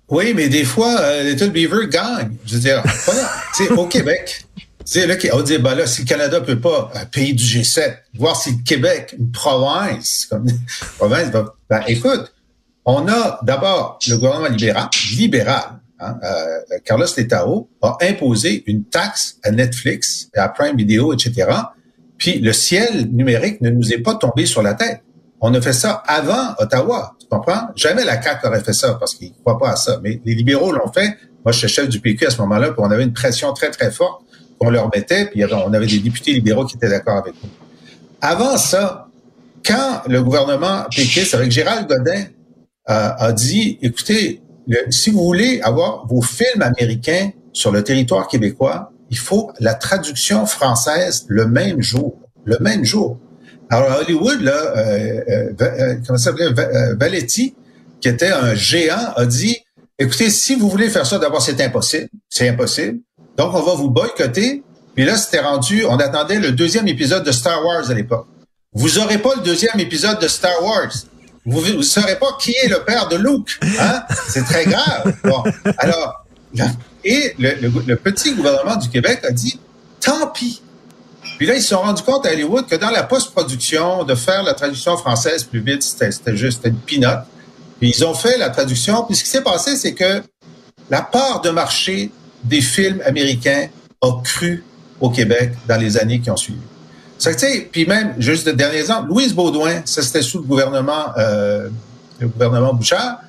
Oui, 0.10 0.34
mais 0.36 0.50
des 0.50 0.66
fois, 0.66 1.00
euh, 1.00 1.24
Little 1.24 1.52
Beaver 1.52 1.88
gagne. 1.88 2.36
Je 2.46 2.56
veux 2.56 2.60
dire, 2.60 2.84
voilà, 3.06 3.30
au 3.82 3.88
Québec, 3.88 4.46
c'est 4.86 5.08
là 5.08 5.16
qu'on 5.16 5.42
dit, 5.42 5.58
ben 5.58 5.76
là, 5.76 5.88
si 5.88 6.02
le 6.02 6.08
Canada 6.08 6.42
peut 6.42 6.60
pas, 6.60 6.92
un 6.94 7.06
pays 7.06 7.34
du 7.34 7.44
G7, 7.44 7.98
voir 8.16 8.36
si 8.36 8.52
le 8.52 8.64
Québec, 8.64 9.16
une 9.18 9.32
province, 9.32 10.28
comme 10.30 10.48
une 10.48 10.60
province, 10.98 11.32
ben, 11.70 11.82
écoute, 11.88 12.34
on 12.86 13.08
a 13.08 13.40
d'abord 13.44 13.98
le 14.08 14.18
gouvernement 14.18 14.50
libéral, 14.50 14.90
libéral, 15.16 15.80
hein, 16.04 16.20
euh, 16.24 16.78
Carlos 16.84 17.06
Letao 17.18 17.70
a 17.82 17.98
imposé 18.02 18.64
une 18.68 18.86
taxe 18.86 19.38
à 19.44 19.52
Netflix, 19.52 20.30
à 20.36 20.50
Prime 20.50 20.76
Video, 20.76 21.14
etc. 21.14 21.50
Puis 22.18 22.40
le 22.40 22.54
ciel 22.54 23.10
numérique 23.12 23.62
ne 23.62 23.70
nous 23.70 23.94
est 23.94 24.00
pas 24.00 24.16
tombé 24.16 24.46
sur 24.46 24.62
la 24.62 24.74
tête. 24.74 25.02
On 25.42 25.54
a 25.54 25.62
fait 25.62 25.74
ça 25.74 26.04
avant 26.08 26.56
Ottawa, 26.60 27.16
tu 27.20 27.28
comprends? 27.28 27.68
Jamais 27.76 28.06
la 28.06 28.22
CAQ 28.22 28.48
aurait 28.48 28.62
fait 28.62 28.74
ça 28.74 28.94
parce 28.94 29.16
qu'ils 29.16 29.30
ne 29.30 29.38
croient 29.44 29.60
pas 29.60 29.72
à 29.72 29.76
ça. 29.76 30.00
Mais 30.02 30.22
les 30.24 30.36
libéraux 30.36 30.72
l'ont 30.72 30.92
fait. 30.92 31.18
Moi, 31.44 31.52
je 31.52 31.60
suis 31.60 31.68
chef 31.68 31.90
du 31.90 32.00
PQ 32.00 32.28
à 32.28 32.30
ce 32.30 32.38
moment-là, 32.42 32.68
puis 32.72 32.80
on 32.80 32.90
avait 32.92 33.04
une 33.04 33.12
pression 33.12 33.52
très, 33.52 33.70
très 33.70 33.92
forte 33.92 34.24
qu'on 34.58 34.70
leur 34.70 34.90
mettait, 34.96 35.26
puis 35.26 35.44
on 35.44 35.74
avait 35.74 35.88
des 35.88 36.00
députés 36.00 36.32
libéraux 36.32 36.66
qui 36.66 36.78
étaient 36.78 36.90
d'accord 36.90 37.18
avec 37.18 37.34
nous. 37.44 37.50
Avant 38.22 38.56
ça, 38.56 39.10
quand 39.66 40.04
le 40.08 40.24
gouvernement 40.24 40.86
péquiste, 40.96 41.34
avec 41.34 41.52
Gérald 41.52 41.88
Godin, 41.88 42.24
euh, 42.90 43.10
a 43.18 43.32
dit, 43.32 43.80
écoutez, 43.82 44.42
si 44.90 45.10
vous 45.10 45.24
voulez 45.24 45.62
avoir 45.62 46.06
vos 46.08 46.22
films 46.22 46.62
américains 46.62 47.32
sur 47.52 47.72
le 47.72 47.84
territoire 47.84 48.28
québécois, 48.28 48.92
il 49.10 49.18
faut 49.18 49.52
la 49.60 49.74
traduction 49.74 50.46
française 50.46 51.26
le 51.28 51.46
même 51.46 51.82
jour. 51.82 52.18
Le 52.46 52.58
même 52.60 52.84
jour. 52.84 53.20
Alors, 53.70 54.00
Hollywood, 54.02 54.42
là, 54.42 54.52
euh, 54.52 55.22
euh, 55.30 55.54
euh 55.62 55.96
comment 56.06 56.18
ça 56.18 56.32
s'appelait, 56.32 56.52
Valetti, 57.00 57.56
qui 58.02 58.10
était 58.10 58.32
un 58.32 58.54
géant, 58.54 59.14
a 59.16 59.26
dit, 59.26 59.58
écoutez, 59.98 60.30
si 60.30 60.56
vous 60.56 60.70
voulez 60.70 60.90
faire 60.90 61.06
ça, 61.06 61.20
d'abord, 61.20 61.42
c'est 61.42 61.62
impossible. 61.62 62.10
C'est 62.30 62.50
impossible. 62.50 63.00
Donc, 63.38 63.54
on 63.54 63.62
va 63.62 63.74
vous 63.76 63.90
boycotter. 63.90 64.64
Puis 64.96 65.06
là, 65.06 65.16
c'était 65.16 65.40
rendu, 65.40 65.86
on 65.86 65.98
attendait 65.98 66.40
le 66.40 66.52
deuxième 66.52 66.88
épisode 66.88 67.24
de 67.24 67.32
Star 67.32 67.66
Wars 67.66 67.90
à 67.90 67.94
l'époque. 67.94 68.28
Vous 68.74 69.00
aurez 69.00 69.18
pas 69.18 69.36
le 69.38 69.44
deuxième 69.44 69.80
épisode 69.80 70.20
de 70.20 70.28
Star 70.28 70.64
Wars. 70.64 70.92
Vous 71.46 71.62
ne 71.62 71.82
saurez 71.82 72.18
pas 72.18 72.38
qui 72.40 72.52
est 72.52 72.70
le 72.70 72.84
père 72.86 73.08
de 73.10 73.18
Luke. 73.18 73.60
Hein? 73.80 74.04
C'est 74.30 74.44
très 74.44 74.66
grave. 74.66 75.14
Bon, 75.24 75.44
alors, 75.78 76.24
et 77.04 77.36
le, 77.38 77.96
petit 77.96 78.34
gouvernement 78.34 78.76
du 78.76 78.90
Québec 78.90 79.22
a 79.28 79.32
dit, 79.32 79.60
tant 80.00 80.28
pis. 80.28 80.62
Puis 81.38 81.48
là, 81.48 81.56
ils 81.56 81.62
se 81.62 81.70
sont 81.70 81.82
rendus 81.82 82.04
compte 82.04 82.26
à 82.26 82.32
Hollywood 82.32 82.68
que 82.68 82.76
dans 82.76 82.92
la 82.92 83.04
post-production, 83.04 84.04
de 84.04 84.16
faire 84.16 84.44
la 84.44 84.54
traduction 84.54 84.96
française 84.98 85.44
plus 85.44 85.62
vite, 85.62 85.84
c'était 85.84 86.38
juste 86.38 86.66
une 86.66 86.78
pinote. 86.78 87.26
Puis 87.80 87.94
ils 87.98 88.06
ont 88.06 88.14
fait 88.14 88.38
la 88.38 88.50
traduction. 88.50 89.04
Puis 89.04 89.16
ce 89.16 89.24
qui 89.24 89.30
s'est 89.30 89.44
passé, 89.44 89.76
c'est 89.76 89.94
que 89.94 90.22
la 90.90 91.02
part 91.02 91.42
de 91.42 91.50
marché 91.50 92.12
des 92.44 92.62
films 92.62 93.02
américains 93.06 93.68
a 94.02 94.22
cru 94.24 94.64
au 95.02 95.10
Québec 95.10 95.54
dans 95.68 95.78
les 95.78 95.98
années 95.98 96.20
qui 96.20 96.30
ont 96.30 96.38
suivi. 96.38 96.60
Ça, 97.18 97.32
puis 97.72 97.86
même, 97.86 98.16
juste 98.18 98.48
le 98.48 98.54
dernier 98.54 98.80
exemple, 98.80 99.10
Louise 99.10 99.34
Baudouin, 99.34 99.82
ça 99.86 100.02
c'était 100.02 100.22
sous 100.22 100.40
le 100.40 100.44
gouvernement, 100.44 101.14
euh, 101.18 101.70
le 102.20 102.28
gouvernement 102.28 102.74
Bouchard, 102.74 103.20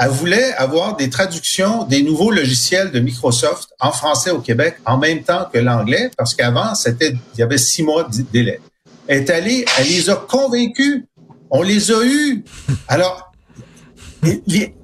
elle 0.00 0.10
voulait 0.10 0.54
avoir 0.54 0.96
des 0.96 1.10
traductions 1.10 1.84
des 1.84 2.02
nouveaux 2.02 2.30
logiciels 2.30 2.92
de 2.92 3.00
Microsoft 3.00 3.70
en 3.80 3.90
français 3.90 4.30
au 4.30 4.38
Québec 4.38 4.76
en 4.84 4.96
même 4.96 5.22
temps 5.22 5.48
que 5.52 5.58
l'anglais, 5.58 6.10
parce 6.16 6.34
qu'avant, 6.34 6.74
c'était, 6.74 7.14
il 7.34 7.40
y 7.40 7.42
avait 7.42 7.58
six 7.58 7.82
mois 7.82 8.04
de 8.04 8.22
délai. 8.32 8.60
Elle 9.08 9.22
est 9.22 9.30
allée, 9.30 9.64
elle 9.78 9.88
les 9.88 10.08
a 10.08 10.14
convaincus. 10.14 11.04
On 11.50 11.62
les 11.62 11.90
a 11.90 12.04
eus. 12.04 12.44
Alors, 12.86 13.32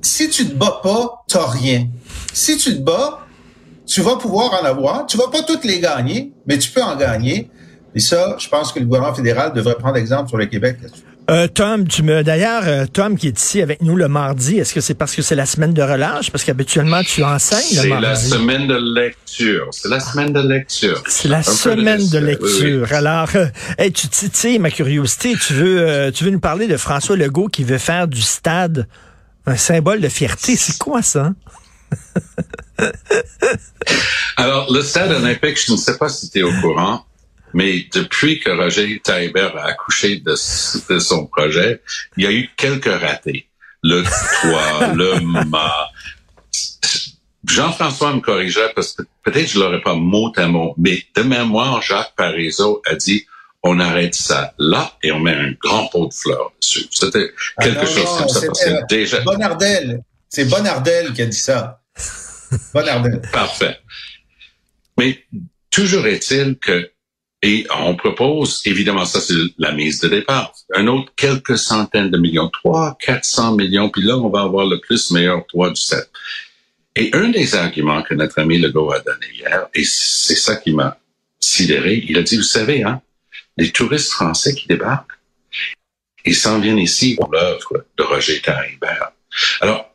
si 0.03 0.31
tu 0.31 0.49
te 0.49 0.55
bats 0.55 0.81
pas, 0.83 1.25
t'as 1.29 1.47
rien. 1.47 1.89
Si 2.33 2.57
tu 2.57 2.75
te 2.75 2.81
bats, 2.81 3.27
tu 3.87 4.01
vas 4.01 4.17
pouvoir 4.17 4.61
en 4.61 4.65
avoir. 4.65 5.07
Tu 5.07 5.17
vas 5.17 5.29
pas 5.29 5.43
toutes 5.43 5.65
les 5.65 5.79
gagner, 5.79 6.33
mais 6.47 6.59
tu 6.59 6.71
peux 6.71 6.83
en 6.83 6.97
gagner. 6.97 7.51
Et 7.95 8.01
ça, 8.01 8.37
je 8.39 8.49
pense 8.49 8.73
que 8.73 8.81
le 8.81 8.87
gouvernement 8.87 9.15
fédéral 9.15 9.53
devrait 9.53 9.77
prendre 9.77 9.97
exemple 9.97 10.29
sur 10.29 10.39
le 10.39 10.47
Québec 10.47 10.79
là-dessus. 10.83 11.03
Euh, 11.31 11.49
Tom, 11.49 11.89
tu 11.89 12.03
me 12.03 12.23
d'ailleurs, 12.23 12.65
euh, 12.67 12.85
Tom 12.85 13.17
qui 13.17 13.29
est 13.29 13.41
ici 13.41 13.63
avec 13.63 13.81
nous 13.81 13.97
le 13.97 14.09
mardi, 14.09 14.59
est-ce 14.59 14.75
que 14.75 14.83
c'est 14.83 14.93
parce 14.93 15.15
que 15.15 15.23
c'est 15.23 15.35
la 15.35 15.47
semaine 15.47 15.73
de 15.73 15.81
relâche? 15.81 16.31
Parce 16.31 16.45
qu'habituellement, 16.45 17.03
tu 17.03 17.25
enseignes 17.25 17.83
le 17.83 17.89
mardi. 17.89 18.05
C'est 18.05 18.29
la 18.29 18.39
semaine 18.39 18.67
de 18.67 18.75
lecture. 18.75 19.69
C'est 19.71 19.89
la 19.89 20.01
semaine 20.01 20.33
de 20.35 20.41
lecture. 20.41 21.03
C'est 21.09 21.29
la 21.29 21.43
semaine 21.43 22.07
de, 22.11 22.19
lecture. 22.19 22.93
Alors, 22.93 23.31
euh, 23.35 23.47
tu 23.91 24.07
sais, 24.11 24.59
ma 24.59 24.71
curiosité, 24.71 25.35
tu 25.35 25.55
veux, 25.55 25.81
euh, 25.81 26.11
tu 26.11 26.25
veux 26.25 26.31
nous 26.31 26.41
parler 26.41 26.67
de 26.67 26.77
François 26.77 27.17
Legault 27.17 27.49
qui 27.49 27.65
veut 27.65 27.79
faire 27.79 28.07
du 28.07 28.21
stade 28.21 28.87
un 29.47 29.57
symbole 29.57 30.03
de 30.03 30.09
fierté. 30.09 30.57
C'est 30.57 30.77
quoi 30.77 31.01
ça? 31.01 31.33
Alors, 34.37 34.71
le 34.71 34.83
stade 34.83 35.11
olympique, 35.11 35.59
je 35.65 35.73
ne 35.73 35.77
sais 35.79 35.97
pas 35.97 36.11
si 36.11 36.31
tu 36.31 36.41
es 36.41 36.43
au 36.43 36.53
courant, 36.61 37.05
mais 37.55 37.87
depuis 37.95 38.41
que 38.41 38.51
Roger 38.51 39.01
Taillibert 39.03 39.57
a 39.57 39.67
accouché 39.69 40.17
de, 40.17 40.35
son 40.35 41.27
projet, 41.27 41.81
il 42.17 42.25
y 42.25 42.27
a 42.27 42.33
eu 42.33 42.51
quelques 42.57 42.87
ratés. 42.87 43.49
Le 43.83 44.03
toit, 44.03 44.93
le 44.95 45.21
mât. 45.47 45.89
Jean-François 47.49 48.15
me 48.15 48.21
corrigerait 48.21 48.73
parce 48.75 48.93
que 48.95 49.03
peut-être 49.23 49.49
je 49.49 49.61
l'aurais 49.61 49.83
pas 49.83 49.95
mot 49.95 50.33
à 50.37 50.47
mot, 50.47 50.75
mais 50.79 51.05
de 51.15 51.23
mémoire, 51.23 51.81
Jacques 51.83 52.15
Parizeau 52.17 52.83
a 52.87 52.95
dit 52.95 53.27
on 53.63 53.81
arrête 53.81 54.15
ça 54.15 54.55
là 54.59 54.93
et 55.03 55.13
on 55.13 55.21
met 55.21 55.35
un 55.35 55.53
grand 55.53 55.87
pot 55.89 56.09
de 56.09 56.15
fleurs 56.15 56.53
dessus. 56.61 56.87
C'était 56.91 57.33
quelque 57.61 57.81
ah 57.81 57.87
chose 57.87 58.19
comme 58.19 58.29
ça. 58.29 58.47
Parce 58.47 58.87
déjà... 58.89 59.21
Bonardel. 59.21 60.03
C'est 60.29 60.47
Bonardel 60.47 61.13
qui 61.13 61.23
a 61.23 61.27
dit 61.27 61.37
ça. 61.37 61.81
Bonardel. 62.75 63.23
Parfait. 63.33 63.79
Mais 64.99 65.25
toujours 65.71 66.07
est-il 66.07 66.59
que 66.59 66.91
et 67.45 67.67
on 67.79 67.95
propose, 67.95 68.63
évidemment, 68.65 69.05
ça 69.05 69.21
c'est 69.21 69.35
la 69.59 69.73
mise 69.73 70.01
de 70.01 70.09
départ. 70.09 70.55
Un 70.75 70.87
autre 70.87 71.13
quelques 71.15 71.59
centaines 71.59 72.11
de 72.11 72.17
millions, 72.17 72.49
300, 72.49 72.97
400 72.99 73.57
millions, 73.57 73.91
puis 73.91 74.01
là, 74.01 74.17
on 74.17 74.31
va 74.31 74.41
avoir 74.41 74.65
le 74.65 74.81
plus 74.81 75.11
meilleur 75.11 75.47
3 75.47 75.69
du 75.69 75.77
7. 75.77 76.11
Et 76.97 77.11
un 77.13 77.29
des 77.29 77.55
arguments 77.55 78.03
que 78.03 78.15
notre 78.15 78.39
ami 78.39 78.59
Legault 78.59 78.91
a 78.93 79.01
donné 79.01 79.27
hier, 79.35 79.67
et 79.75 79.85
c'est 79.85 80.37
ça 80.37 80.57
qui 80.57 80.73
m'a 80.73 80.97
sidéré, 81.39 82.03
il 82.09 82.17
a 82.17 82.23
dit, 82.23 82.39
vous 82.39 82.43
savez, 82.43 82.83
hein, 82.83 83.03
les 83.59 83.71
touristes 83.71 84.13
français 84.13 84.55
qui 84.55 84.67
débarquent, 84.67 85.13
ils 86.25 86.35
s'en 86.35 86.61
viennent 86.61 86.79
ici 86.79 87.15
pour 87.15 87.31
l'œuvre 87.31 87.85
de 87.99 88.03
Roger 88.05 88.41
Taribert. 88.41 89.13
Alors, 89.61 89.95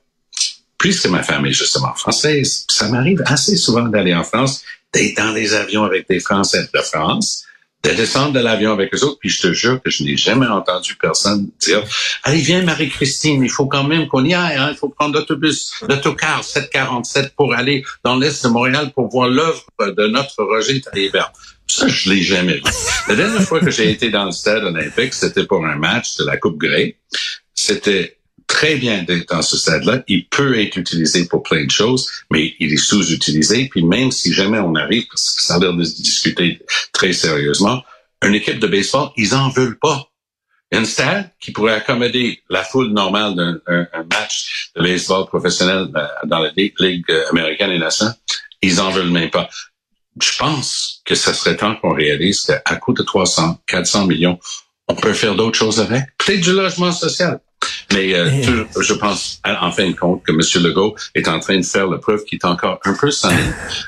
puisque 0.77 1.07
ma 1.07 1.23
femme 1.23 1.47
est 1.47 1.53
justement 1.53 1.95
française, 1.95 2.67
ça 2.69 2.89
m'arrive 2.89 3.23
assez 3.25 3.57
souvent 3.57 3.87
d'aller 3.87 4.13
en 4.13 4.23
France 4.23 4.63
d'être 4.93 5.17
dans 5.17 5.31
les 5.31 5.53
avions 5.53 5.84
avec 5.84 6.08
des 6.08 6.19
Français 6.19 6.67
de 6.74 6.81
France, 6.81 7.46
de 7.84 7.91
descendre 7.91 8.34
de 8.34 8.39
l'avion 8.39 8.74
avec 8.74 8.93
eux 8.93 9.03
autres, 9.03 9.19
puis 9.19 9.29
je 9.29 9.41
te 9.41 9.53
jure 9.53 9.81
que 9.81 9.89
je 9.89 10.03
n'ai 10.03 10.17
jamais 10.17 10.48
entendu 10.48 10.96
personne 10.96 11.50
dire 11.62 11.81
Allez, 12.24 12.41
viens, 12.41 12.62
Marie-Christine, 12.62 13.41
il 13.41 13.50
faut 13.50 13.67
quand 13.67 13.86
même 13.86 14.08
qu'on 14.08 14.25
y 14.25 14.34
aille, 14.34 14.58
hein, 14.58 14.69
il 14.72 14.77
faut 14.77 14.89
prendre 14.89 15.15
l'autobus, 15.17 15.72
l'autocar 15.88 16.43
747 16.43 17.36
pour 17.36 17.53
aller 17.53 17.86
dans 18.03 18.17
l'Est 18.17 18.43
de 18.43 18.50
Montréal 18.50 18.91
pour 18.93 19.08
voir 19.10 19.29
l'œuvre 19.29 19.65
de 19.79 20.08
notre 20.08 20.43
Roger 20.43 20.81
Talibert. 20.81 21.31
Ça, 21.67 21.88
je 21.88 22.10
l'ai 22.10 22.22
jamais 22.22 22.55
vu. 22.55 22.63
La 23.08 23.15
dernière 23.15 23.43
fois 23.43 23.60
que 23.60 23.69
j'ai 23.69 23.91
été 23.91 24.10
dans 24.10 24.25
le 24.25 24.31
stade 24.31 24.63
olympique, 24.63 25.13
c'était 25.13 25.46
pour 25.46 25.65
un 25.65 25.75
match 25.75 26.17
de 26.17 26.25
la 26.25 26.36
Coupe 26.36 26.58
Grey. 26.58 26.98
C'était 27.53 28.18
très 28.49 28.75
bien 28.75 29.03
d'être 29.03 29.29
dans 29.29 29.41
ce 29.41 29.55
stade-là. 29.55 30.03
Il 30.07 30.27
peut 30.27 30.59
être 30.59 30.75
utilisé 30.75 31.25
pour 31.27 31.43
plein 31.43 31.63
de 31.63 31.71
choses, 31.71 32.11
mais 32.29 32.55
il 32.59 32.73
est 32.73 32.77
sous-utilisé. 32.77 33.69
Puis 33.69 33.83
même 33.83 34.11
si 34.11 34.33
jamais 34.33 34.59
on 34.59 34.75
arrive, 34.75 35.07
parce 35.07 35.35
que 35.35 35.41
ça 35.43 35.55
a 35.55 35.59
l'air 35.59 35.73
de 35.73 35.83
se 35.85 35.95
discuter 35.95 36.59
très 36.91 37.13
sérieusement, 37.13 37.83
une 38.21 38.35
équipe 38.35 38.59
de 38.59 38.67
baseball, 38.67 39.11
ils 39.15 39.33
en 39.33 39.49
veulent 39.49 39.79
pas. 39.79 40.09
Un 40.71 40.83
stade 40.83 41.31
qui 41.39 41.51
pourrait 41.51 41.73
accommoder 41.73 42.43
la 42.49 42.63
foule 42.63 42.91
normale 42.91 43.35
d'un 43.35 43.87
match 44.11 44.71
de 44.75 44.81
baseball 44.83 45.25
professionnel 45.25 45.87
euh, 45.95 46.07
dans 46.25 46.39
la 46.39 46.51
Ligue 46.55 47.05
américaine 47.31 47.71
et 47.71 47.79
nationale, 47.79 48.15
ils 48.61 48.81
en 48.81 48.91
veulent 48.91 49.09
même 49.09 49.29
pas. 49.31 49.49
Je 50.21 50.37
pense 50.37 51.01
que 51.05 51.15
ce 51.15 51.33
serait 51.33 51.55
temps 51.55 51.75
qu'on 51.75 51.93
réalise 51.93 52.41
qu'à 52.41 52.75
coût 52.75 52.93
de 52.93 53.03
300, 53.03 53.61
400 53.67 54.05
millions, 54.05 54.37
on 54.89 54.96
peut 54.96 55.13
faire 55.13 55.36
d'autres 55.36 55.58
choses 55.58 55.79
avec? 55.79 56.03
Peut-être 56.17 56.41
du 56.41 56.51
logement 56.51 56.91
social 56.91 57.39
Mais 57.93 58.13
euh, 58.13 58.29
tu- 58.43 58.81
je 58.84 58.93
pense, 58.93 59.41
en 59.46 59.72
fin 59.72 59.88
de 59.89 59.96
compte, 59.96 60.24
que 60.24 60.31
M. 60.31 60.63
Legault 60.63 60.96
est 61.15 61.27
en 61.27 61.39
train 61.39 61.58
de 61.58 61.65
faire 61.65 61.88
la 61.88 61.98
preuve 61.98 62.24
qu'il 62.25 62.38
est 62.41 62.46
encore 62.46 62.79
un 62.86 62.93
peu 62.93 63.12
sonné 63.12 63.41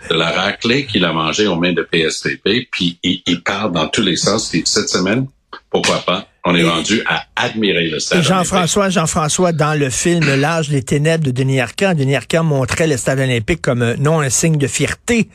de 0.10 0.16
la 0.16 0.32
raclée 0.32 0.86
qu'il 0.86 1.04
a 1.06 1.14
mangée 1.14 1.48
aux 1.48 1.56
mains 1.56 1.74
de 1.74 1.84
PSPP, 1.84 2.68
puis 2.72 3.00
il, 3.04 3.22
il 3.26 3.42
parle 3.44 3.72
dans 3.72 3.88
tous 3.88 4.02
les 4.02 4.16
sens. 4.18 4.50
Puis 4.50 4.64
cette 4.66 4.90
semaine, 4.90 5.28
pourquoi 5.70 6.00
pas, 6.00 6.28
on 6.46 6.56
est 6.56 6.62
Et- 6.62 6.70
rendu 6.70 7.02
à 7.08 7.24
admirer 7.36 7.88
le 7.90 7.98
Et 7.98 8.00
stade. 8.00 8.18
olympique. 8.20 8.30
Jean-François, 8.36 8.90
Jean-François, 8.90 9.52
dans 9.54 9.78
le 9.80 9.90
film 9.90 10.24
L'âge 10.36 10.70
des 10.70 10.82
ténèbres 10.84 11.24
de 11.26 11.32
Denis 11.32 11.60
Arcand, 11.62 11.94
Denis 11.94 12.16
Arcand 12.16 12.44
montrait 12.44 12.88
le 12.88 12.98
stade 12.98 13.20
olympique 13.20 13.62
comme 13.62 13.82
euh, 13.82 13.96
non 13.98 14.20
un 14.20 14.30
signe 14.30 14.58
de 14.58 14.68
fierté, 14.68 15.30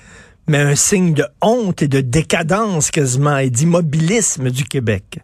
mais 0.48 0.58
un 0.58 0.74
signe 0.76 1.14
de 1.14 1.24
honte 1.42 1.82
et 1.82 1.88
de 1.88 2.00
décadence 2.00 2.90
quasiment 2.90 3.38
et 3.38 3.50
d'immobilisme 3.50 4.50
du 4.50 4.64
Québec. 4.64 5.18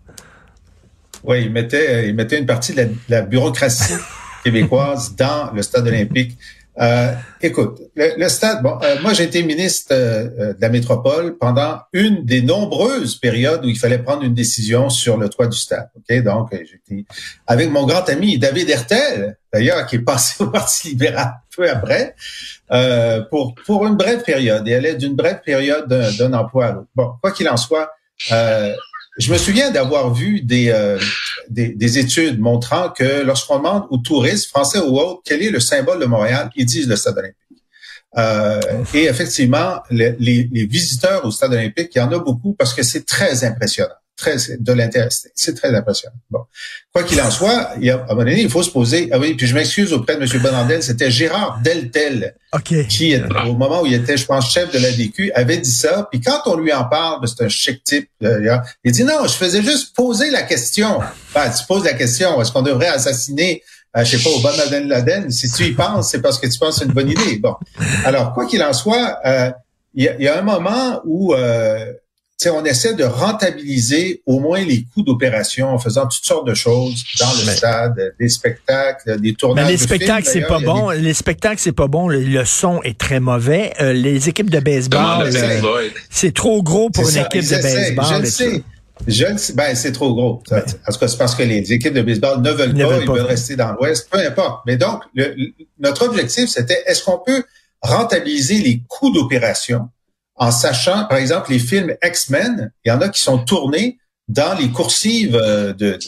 Oui, 1.25 1.43
il 1.43 1.50
mettait, 1.50 2.09
il 2.09 2.14
mettait 2.14 2.38
une 2.38 2.47
partie 2.47 2.73
de 2.73 2.79
la, 2.79 2.85
de 2.87 2.95
la 3.09 3.23
bureaucratie 3.23 3.95
québécoise 4.45 5.14
dans 5.17 5.52
le 5.52 5.62
stade 5.62 5.87
olympique. 5.87 6.37
Euh, 6.81 7.12
écoute, 7.43 7.83
le, 7.95 8.14
le 8.17 8.29
stade, 8.31 8.62
bon, 8.62 8.79
euh, 8.83 8.97
moi 9.02 9.12
j'ai 9.12 9.25
été 9.25 9.43
ministre 9.43 9.88
euh, 9.93 10.29
euh, 10.38 10.55
de 10.55 10.61
la 10.61 10.71
métropole 10.71 11.37
pendant 11.37 11.81
une 11.93 12.25
des 12.25 12.41
nombreuses 12.41 13.17
périodes 13.17 13.62
où 13.67 13.69
il 13.69 13.79
fallait 13.79 13.99
prendre 13.99 14.23
une 14.23 14.33
décision 14.33 14.88
sur 14.88 15.19
le 15.19 15.29
toit 15.29 15.49
du 15.49 15.59
stade. 15.59 15.91
Ok, 15.95 16.23
donc 16.23 16.55
euh, 16.55 16.59
j'étais 16.61 17.05
avec 17.47 17.71
mon 17.71 17.85
grand 17.85 18.09
ami 18.09 18.38
David 18.38 18.71
Hertel, 18.71 19.37
d'ailleurs, 19.52 19.87
qui 19.87 19.97
est 19.97 19.99
passé 20.00 20.43
au 20.43 20.47
Parti 20.47 20.88
libéral 20.88 21.35
peu 21.55 21.69
après, 21.69 22.14
euh, 22.71 23.21
pour 23.31 23.55
pour 23.67 23.87
une 23.87 23.97
brève 23.97 24.23
période. 24.23 24.67
Et 24.67 24.71
elle 24.71 24.87
est 24.87 24.95
d'une 24.95 25.14
brève 25.14 25.41
période 25.45 25.87
d'un 25.88 26.11
d'un 26.12 26.33
emploi 26.33 26.67
à 26.67 26.73
l'autre. 26.73 26.88
Bon, 26.95 27.12
quoi 27.21 27.33
qu'il 27.33 27.49
en 27.50 27.59
soit. 27.59 27.91
Je 29.19 29.31
me 29.33 29.37
souviens 29.38 29.71
d'avoir 29.71 30.12
vu 30.14 30.40
des, 30.40 30.71
euh, 30.71 30.99
des, 31.50 31.69
des 31.75 31.99
études 31.99 32.40
montrant 32.40 32.90
que 32.90 33.23
lorsqu'on 33.23 33.59
demande 33.59 33.85
aux 33.90 33.99
touristes, 33.99 34.49
français 34.49 34.78
ou 34.78 34.99
autres, 34.99 35.21
quel 35.25 35.42
est 35.42 35.50
le 35.50 35.61
symbole 35.61 36.00
de 36.00 36.07
Montréal, 36.07 36.50
ils 36.57 36.64
disent 36.64 36.88
le 36.88 36.97
stade 36.97 37.19
olympique. 37.19 37.37
Euh, 38.16 38.61
et 38.95 39.04
effectivement, 39.04 39.81
le- 39.90 40.16
les, 40.19 40.49
les 40.52 40.66
visiteurs 40.66 41.25
au 41.25 41.31
stade 41.31 41.52
olympique, 41.52 41.90
il 41.95 41.99
y 41.99 42.00
en 42.02 42.12
a 42.12 42.19
beaucoup 42.19 42.54
parce 42.54 42.73
que 42.75 42.83
c'est 42.83 43.04
très 43.07 43.45
impressionnant. 43.45 43.95
Très, 44.14 44.37
de 44.59 44.73
l'intérêt, 44.73 45.09
c'est 45.35 45.54
très 45.54 45.75
impressionnant. 45.75 46.14
Bon. 46.31 46.40
Quoi 46.92 47.02
qu'il 47.02 47.21
en 47.21 47.31
soit, 47.31 47.71
il 47.78 47.87
y 47.87 47.90
a, 47.90 47.97
à 47.97 48.02
un 48.02 48.07
moment 48.09 48.19
donné, 48.19 48.42
il 48.42 48.50
faut 48.50 48.62
se 48.62 48.71
poser, 48.71 49.09
ah 49.11 49.19
oui, 49.19 49.35
puis 49.35 49.47
je 49.47 49.54
m'excuse 49.54 49.92
auprès 49.92 50.16
de 50.16 50.23
M. 50.23 50.42
Bonandel, 50.42 50.83
c'était 50.83 51.11
Gérard 51.11 51.61
Deltel 51.64 52.35
OK. 52.52 52.87
qui, 52.88 53.16
au 53.47 53.54
moment 53.54 53.83
où 53.83 53.87
il 53.87 53.95
était, 53.95 54.16
je 54.19 54.26
pense, 54.26 54.52
chef 54.52 54.71
de 54.71 54.78
la 54.78 54.92
DQ, 54.92 55.33
avait 55.35 55.57
dit 55.57 55.73
ça. 55.73 56.09
Puis 56.11 56.21
quand 56.21 56.42
on 56.47 56.57
lui 56.57 56.73
en 56.73 56.85
parle, 56.85 57.26
c'est 57.26 57.42
un 57.42 57.49
chic 57.49 57.83
type, 57.83 58.11
euh, 58.23 58.59
il 58.85 58.92
dit 58.92 59.04
non, 59.04 59.26
je 59.26 59.33
faisais 59.33 59.62
juste 59.62 59.97
poser 59.97 60.31
la 60.31 60.42
question. 60.42 61.00
Ben, 61.35 61.50
tu 61.50 61.64
poses 61.66 61.85
la 61.85 61.95
question, 61.95 62.40
est-ce 62.40 62.52
qu'on 62.52 62.62
devrait 62.62 62.88
assassiner, 62.88 63.62
euh, 63.97 64.04
je 64.04 64.19
sais 64.19 64.23
pas, 64.23 64.37
Obama 64.37 64.66
Ben 64.71 64.87
Laden? 64.87 65.31
Si 65.31 65.50
tu 65.50 65.64
y 65.64 65.73
penses, 65.73 66.11
c'est 66.11 66.21
parce 66.21 66.38
que 66.38 66.47
tu 66.47 66.59
penses 66.59 66.75
que 66.75 66.81
c'est 66.81 66.87
une 66.87 66.92
bonne 66.92 67.11
idée. 67.11 67.38
Bon. 67.38 67.57
Alors, 68.04 68.35
quoi 68.35 68.47
qu'il 68.47 68.62
en 68.62 68.75
soit, 68.75 69.19
euh, 69.25 69.50
il 69.95 70.04
y, 70.04 70.23
y 70.23 70.28
a 70.28 70.38
un 70.38 70.42
moment 70.42 71.00
où 71.04 71.35
euh, 71.35 71.92
on 72.51 72.65
essaie 72.65 72.95
de 72.95 73.05
rentabiliser 73.05 74.23
au 74.27 74.41
moins 74.41 74.65
les 74.65 74.85
coûts 74.93 75.03
d'opération 75.03 75.69
en 75.69 75.79
faisant 75.79 76.07
toutes 76.07 76.25
sortes 76.25 76.47
de 76.47 76.55
choses 76.55 77.03
dans 77.21 77.33
le 77.33 77.47
Mais- 77.47 77.57
stade, 77.57 78.15
des 78.19 78.29
spectacles, 78.29 79.21
des 79.21 79.35
tournages. 79.35 79.65
Mais 79.67 79.73
les 79.73 79.77
spectacles, 79.79 80.27
c'est 80.31 80.43
pas 80.43 80.59
des- 80.59 80.65
bon. 80.65 80.91
Les 80.91 81.15
spectacles, 81.15 81.59
c'est 81.61 81.73
pas 81.73 81.87
bon. 81.89 82.09
Le, 82.09 82.21
le 82.21 82.45
son 82.45 82.83
est 82.83 82.99
très 82.99 83.21
mauvais. 83.21 83.73
Euh, 83.81 83.93
les 83.93 84.29
équipes 84.29 84.51
de 84.51 84.61
baseball, 84.61 85.27
euh, 85.35 85.89
c'est 86.11 86.35
trop 86.35 86.63
gros 86.63 86.91
pour 86.91 87.05
une 87.05 87.15
ça, 87.15 87.21
équipe 87.23 87.49
de 87.49 87.55
essaient, 87.55 87.93
baseball. 87.95 88.07
Je 88.17 88.21
le 88.23 88.27
sais. 88.27 88.63
Je 89.09 89.25
le 89.27 89.39
sais. 89.39 89.53
Ben, 89.55 89.75
c'est 89.75 89.93
trop 89.93 90.15
gros. 90.15 90.43
Ça, 90.49 90.59
En 90.89 90.93
tout 90.93 90.99
cas, 90.99 91.09
c'est 91.09 91.19
parce 91.19 91.35
que 91.35 91.43
les 91.43 91.73
équipes 91.73 91.95
de 91.95 92.03
baseball 92.03 92.41
ne 92.41 92.51
veulent 92.51 92.73
Ne 92.73 92.85
pas, 92.85 92.91
veulent 92.91 93.03
ils 93.03 93.07
pas. 93.07 93.13
veulent 93.15 93.23
rester 93.23 93.57
dans 93.57 93.73
l'Ouest, 93.73 94.09
peu 94.11 94.19
importe. 94.19 94.63
Mais 94.67 94.77
donc, 94.77 95.03
le- 95.15 95.35
le- 95.37 95.53
notre 95.81 96.07
objectif, 96.07 96.49
c'était 96.51 96.83
est-ce 96.87 97.03
qu'on 97.03 97.19
peut 97.19 97.43
rentabiliser 97.81 98.59
les 98.59 98.81
coûts 98.89 99.13
d'opération 99.13 99.89
en 100.37 100.51
sachant, 100.51 101.05
par 101.07 101.19
exemple, 101.19 101.51
les 101.51 101.59
films 101.59 101.95
X-Men, 102.03 102.73
il 102.85 102.89
y 102.89 102.93
en 102.93 103.01
a 103.01 103.09
qui 103.09 103.21
sont 103.21 103.39
tournés 103.39 103.99
dans 104.29 104.57
les 104.59 104.71
coursives 104.71 105.37
euh, 105.37 105.73
de... 105.73 105.99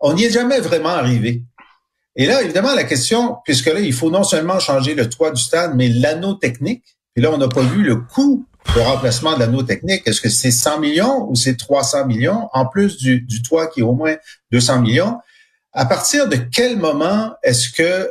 On 0.00 0.14
n'y 0.14 0.24
est 0.24 0.30
jamais 0.30 0.60
vraiment 0.60 0.90
arrivé. 0.90 1.42
Et 2.16 2.26
là, 2.26 2.42
évidemment, 2.42 2.74
la 2.74 2.84
question, 2.84 3.36
puisque 3.44 3.66
là, 3.66 3.80
il 3.80 3.92
faut 3.92 4.10
non 4.10 4.24
seulement 4.24 4.58
changer 4.58 4.94
le 4.94 5.08
toit 5.08 5.30
du 5.30 5.40
stade, 5.40 5.72
mais 5.74 5.88
l'anneau 5.88 6.34
technique. 6.34 6.82
Puis 7.14 7.22
là, 7.22 7.30
on 7.30 7.38
n'a 7.38 7.48
pas 7.48 7.62
vu 7.62 7.82
le 7.82 7.96
coût 7.96 8.46
de 8.74 8.80
remplacement 8.80 9.34
de 9.34 9.40
l'anneau 9.40 9.62
technique. 9.62 10.02
Est-ce 10.06 10.20
que 10.20 10.28
c'est 10.28 10.50
100 10.50 10.80
millions 10.80 11.28
ou 11.28 11.34
c'est 11.34 11.56
300 11.56 12.06
millions, 12.06 12.48
en 12.52 12.66
plus 12.66 12.96
du, 12.96 13.20
du 13.20 13.42
toit 13.42 13.66
qui 13.66 13.80
est 13.80 13.84
au 13.84 13.94
moins 13.94 14.16
200 14.52 14.80
millions? 14.80 15.18
À 15.72 15.86
partir 15.86 16.28
de 16.28 16.36
quel 16.36 16.76
moment 16.78 17.32
est-ce 17.42 17.70
que 17.70 18.10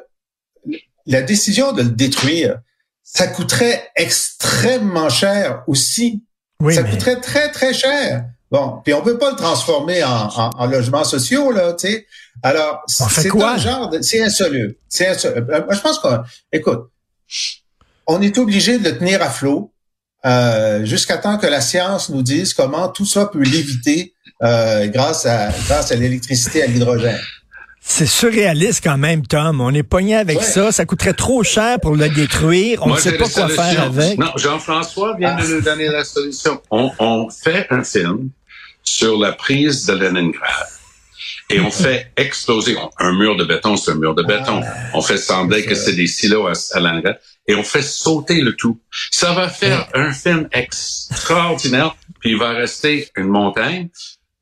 la 1.05 1.21
décision 1.21 1.73
de 1.73 1.81
le 1.81 1.89
détruire, 1.89 2.59
ça 3.11 3.27
coûterait 3.27 3.89
extrêmement 3.95 5.09
cher 5.09 5.63
aussi 5.67 6.23
Oui, 6.61 6.75
ça 6.75 6.83
mais 6.83 6.91
coûterait 6.91 7.19
très, 7.19 7.51
très 7.51 7.73
cher. 7.73 8.25
Bon, 8.51 8.81
puis 8.83 8.93
on 8.93 9.01
peut 9.01 9.17
pas 9.17 9.31
le 9.31 9.35
transformer 9.35 10.03
en, 10.03 10.27
en, 10.27 10.49
en 10.57 10.65
logements 10.67 11.03
sociaux, 11.03 11.51
là, 11.51 11.73
tu 11.73 11.87
sais. 11.87 12.07
Alors, 12.41 12.83
c'est 12.87 13.29
quoi? 13.29 13.53
un 13.53 13.57
genre 13.57 13.89
de... 13.89 14.01
C'est 14.01 14.23
insoluble. 14.23 14.75
C'est 14.87 15.07
insoluble. 15.07 15.53
Euh, 15.53 15.65
Moi, 15.65 15.75
je 15.75 15.81
pense 15.81 15.99
qu'on... 15.99 16.19
Écoute, 16.51 16.89
on 18.07 18.21
est 18.21 18.37
obligé 18.37 18.79
de 18.79 18.89
le 18.89 18.97
tenir 18.97 19.21
à 19.21 19.29
flot 19.29 19.73
euh, 20.25 20.85
jusqu'à 20.85 21.17
temps 21.17 21.37
que 21.37 21.47
la 21.47 21.61
science 21.61 22.09
nous 22.09 22.23
dise 22.23 22.53
comment 22.53 22.89
tout 22.89 23.05
ça 23.05 23.25
peut 23.27 23.43
l'éviter 23.43 24.13
euh, 24.41 24.87
grâce 24.87 25.25
à 25.25 25.49
grâce 25.67 25.91
à 25.91 25.95
l'électricité 25.95 26.63
à 26.63 26.67
l'hydrogène. 26.67 27.19
C'est 27.81 28.05
surréaliste 28.05 28.81
quand 28.83 28.97
même, 28.97 29.25
Tom. 29.25 29.61
On 29.61 29.73
est 29.73 29.83
pogné 29.83 30.15
avec 30.15 30.39
Ouais. 30.39 30.43
ça. 30.43 30.71
Ça 30.71 30.85
coûterait 30.85 31.13
trop 31.13 31.43
cher 31.43 31.79
pour 31.79 31.95
le 31.95 32.09
détruire. 32.09 32.79
On 32.85 32.93
ne 32.93 32.99
sait 32.99 33.13
pas 33.13 33.25
quoi 33.29 33.47
solution. 33.47 33.63
faire 33.63 33.83
avec. 33.83 34.17
Non, 34.19 34.31
Jean-François 34.35 35.15
vient 35.17 35.35
Ah. 35.37 35.41
de 35.41 35.47
nous 35.55 35.61
donner 35.61 35.87
la 35.87 36.03
solution. 36.03 36.61
On, 36.71 36.91
on 36.99 37.29
fait 37.29 37.67
un 37.69 37.83
film 37.83 38.29
sur 38.83 39.17
la 39.19 39.31
prise 39.33 39.85
de 39.85 39.93
Leningrad. 39.93 40.67
Et 41.51 41.59
on 41.59 41.71
fait 41.71 42.11
exploser 42.15 42.77
un 42.99 43.11
mur 43.13 43.35
de 43.35 43.43
béton, 43.43 43.75
c'est 43.75 43.91
un 43.91 43.95
mur 43.95 44.13
de 44.13 44.21
béton. 44.23 44.61
on 44.93 45.01
fait 45.01 45.17
sembler 45.17 45.65
que 45.65 45.73
c'est 45.73 45.93
des 45.93 46.05
silos 46.07 46.45
à, 46.47 46.53
à 46.73 46.79
Leningrad. 46.79 47.19
Et 47.47 47.55
on 47.55 47.63
fait 47.63 47.81
sauter 47.81 48.41
le 48.41 48.55
tout. 48.55 48.79
Ça 49.09 49.33
va 49.33 49.49
faire 49.49 49.87
un 49.95 50.11
film 50.13 50.47
extraordinaire. 50.51 51.95
Puis 52.19 52.31
il 52.31 52.37
va 52.37 52.51
rester 52.51 53.09
une 53.15 53.27
montagne. 53.29 53.89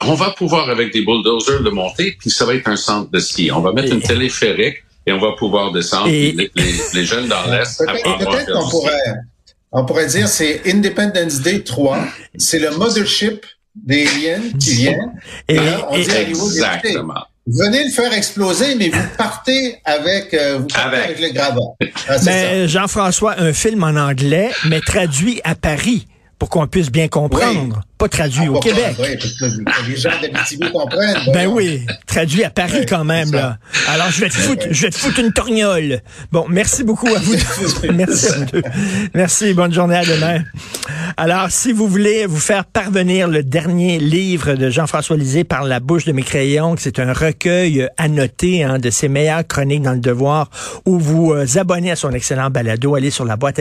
On 0.05 0.13
va 0.13 0.29
pouvoir, 0.31 0.69
avec 0.69 0.93
des 0.93 1.01
bulldozers, 1.03 1.61
le 1.61 1.71
monter. 1.71 2.15
Puis 2.19 2.29
ça 2.29 2.45
va 2.45 2.53
être 2.53 2.67
un 2.67 2.75
centre 2.75 3.09
de 3.11 3.19
ski. 3.19 3.51
On 3.51 3.61
va 3.61 3.71
mettre 3.73 3.91
une 3.93 4.01
téléphérique 4.01 4.77
et 5.05 5.11
on 5.11 5.19
va 5.19 5.31
pouvoir 5.37 5.71
descendre. 5.71 6.07
Et- 6.09 6.31
Les, 6.33 6.51
les, 6.55 6.73
les 6.93 7.05
jeunes 7.05 7.27
dans 7.27 7.43
l'Est 7.49 7.77
Peut-être 7.83 8.51
qu'on 8.53 8.69
pourrait, 8.69 9.01
on 9.71 9.85
pourrait 9.85 10.07
dire 10.07 10.27
c'est 10.27 10.61
Independence 10.71 11.41
Day 11.41 11.63
3. 11.63 11.97
C'est 12.37 12.59
le 12.59 12.71
mothership 12.77 13.43
des 13.75 14.07
aliens 14.07 14.41
qui 14.59 14.73
vient. 14.75 15.11
Et, 15.49 15.57
on 15.89 15.95
et- 15.95 16.03
dit 16.03 16.11
à 16.11 16.21
Exactement. 16.21 17.23
venez 17.47 17.83
le 17.85 17.89
faire 17.91 18.13
exploser, 18.13 18.75
mais 18.75 18.89
vous 18.89 19.01
partez 19.17 19.77
avec, 19.83 20.33
euh, 20.35 20.59
vous 20.59 20.67
partez 20.67 20.97
avec. 20.97 21.09
Avec. 21.09 21.19
le 21.21 21.29
gravat. 21.33 21.61
Ah, 22.07 22.17
mais 22.25 22.67
Jean-François, 22.67 23.39
un 23.39 23.51
film 23.53 23.83
en 23.83 23.95
anglais, 23.95 24.51
mais 24.69 24.79
traduit 24.81 25.41
à 25.43 25.55
Paris 25.55 26.07
pour 26.39 26.49
qu'on 26.49 26.67
puisse 26.67 26.91
bien 26.91 27.07
comprendre. 27.07 27.81
Pas 27.97 28.07
traduit 28.07 28.47
au 28.47 28.57
Ah, 28.57 28.59
pourquoi? 28.61 28.71
Québec. 28.73 28.95
Oui, 28.99 29.07
parce 29.19 29.33
que 29.33 29.89
les 29.89 29.95
gens 29.95 30.09
d'Abitibi 30.21 30.71
comprennent. 30.71 31.17
Ben 31.33 31.47
oui, 31.47 31.85
traduit 32.05 32.43
à 32.43 32.51
Paris 32.51 32.85
quand 32.87 33.03
même 33.03 33.31
là. 33.31 33.57
Alors 33.87 34.11
je 34.11 34.21
vais 34.21 34.29
te 34.29 34.35
foutre, 34.35 34.67
je 34.69 34.83
vais 34.83 34.89
te 34.91 34.97
foutre 34.97 35.19
une 35.19 35.33
torgnole. 35.33 36.01
Bon, 36.31 36.45
merci 36.47 36.83
beaucoup 36.83 37.07
à 37.07 37.17
vous. 37.19 37.33
deux. 37.35 37.91
merci 37.93 38.27
à 38.27 38.37
vous 38.37 38.45
deux. 38.45 38.61
Merci, 39.15 39.53
bonne 39.55 39.73
journée 39.73 39.95
à 39.95 40.05
demain. 40.05 40.43
Alors 41.17 41.49
si 41.49 41.71
vous 41.71 41.87
voulez 41.87 42.27
vous 42.27 42.39
faire 42.39 42.65
parvenir 42.65 43.27
le 43.27 43.41
dernier 43.41 43.97
livre 43.97 44.53
de 44.53 44.69
Jean-François 44.69 45.17
Lisée 45.17 45.43
par 45.43 45.63
la 45.63 45.79
bouche 45.79 46.05
de 46.05 46.11
mes 46.11 46.21
crayons, 46.23 46.75
c'est 46.77 46.99
un 46.99 47.13
recueil 47.13 47.87
annoté 47.97 48.63
hein, 48.63 48.77
de 48.77 48.91
ses 48.91 49.07
meilleures 49.07 49.45
chroniques 49.47 49.81
dans 49.81 49.93
le 49.93 49.99
devoir, 49.99 50.51
ou 50.85 50.99
vous 50.99 51.33
euh, 51.33 51.45
abonnez 51.57 51.89
à 51.91 51.95
son 51.95 52.11
excellent 52.11 52.51
balado, 52.51 52.93
allez 52.93 53.09
sur 53.09 53.25
la 53.25 53.35
boîte 53.37 53.57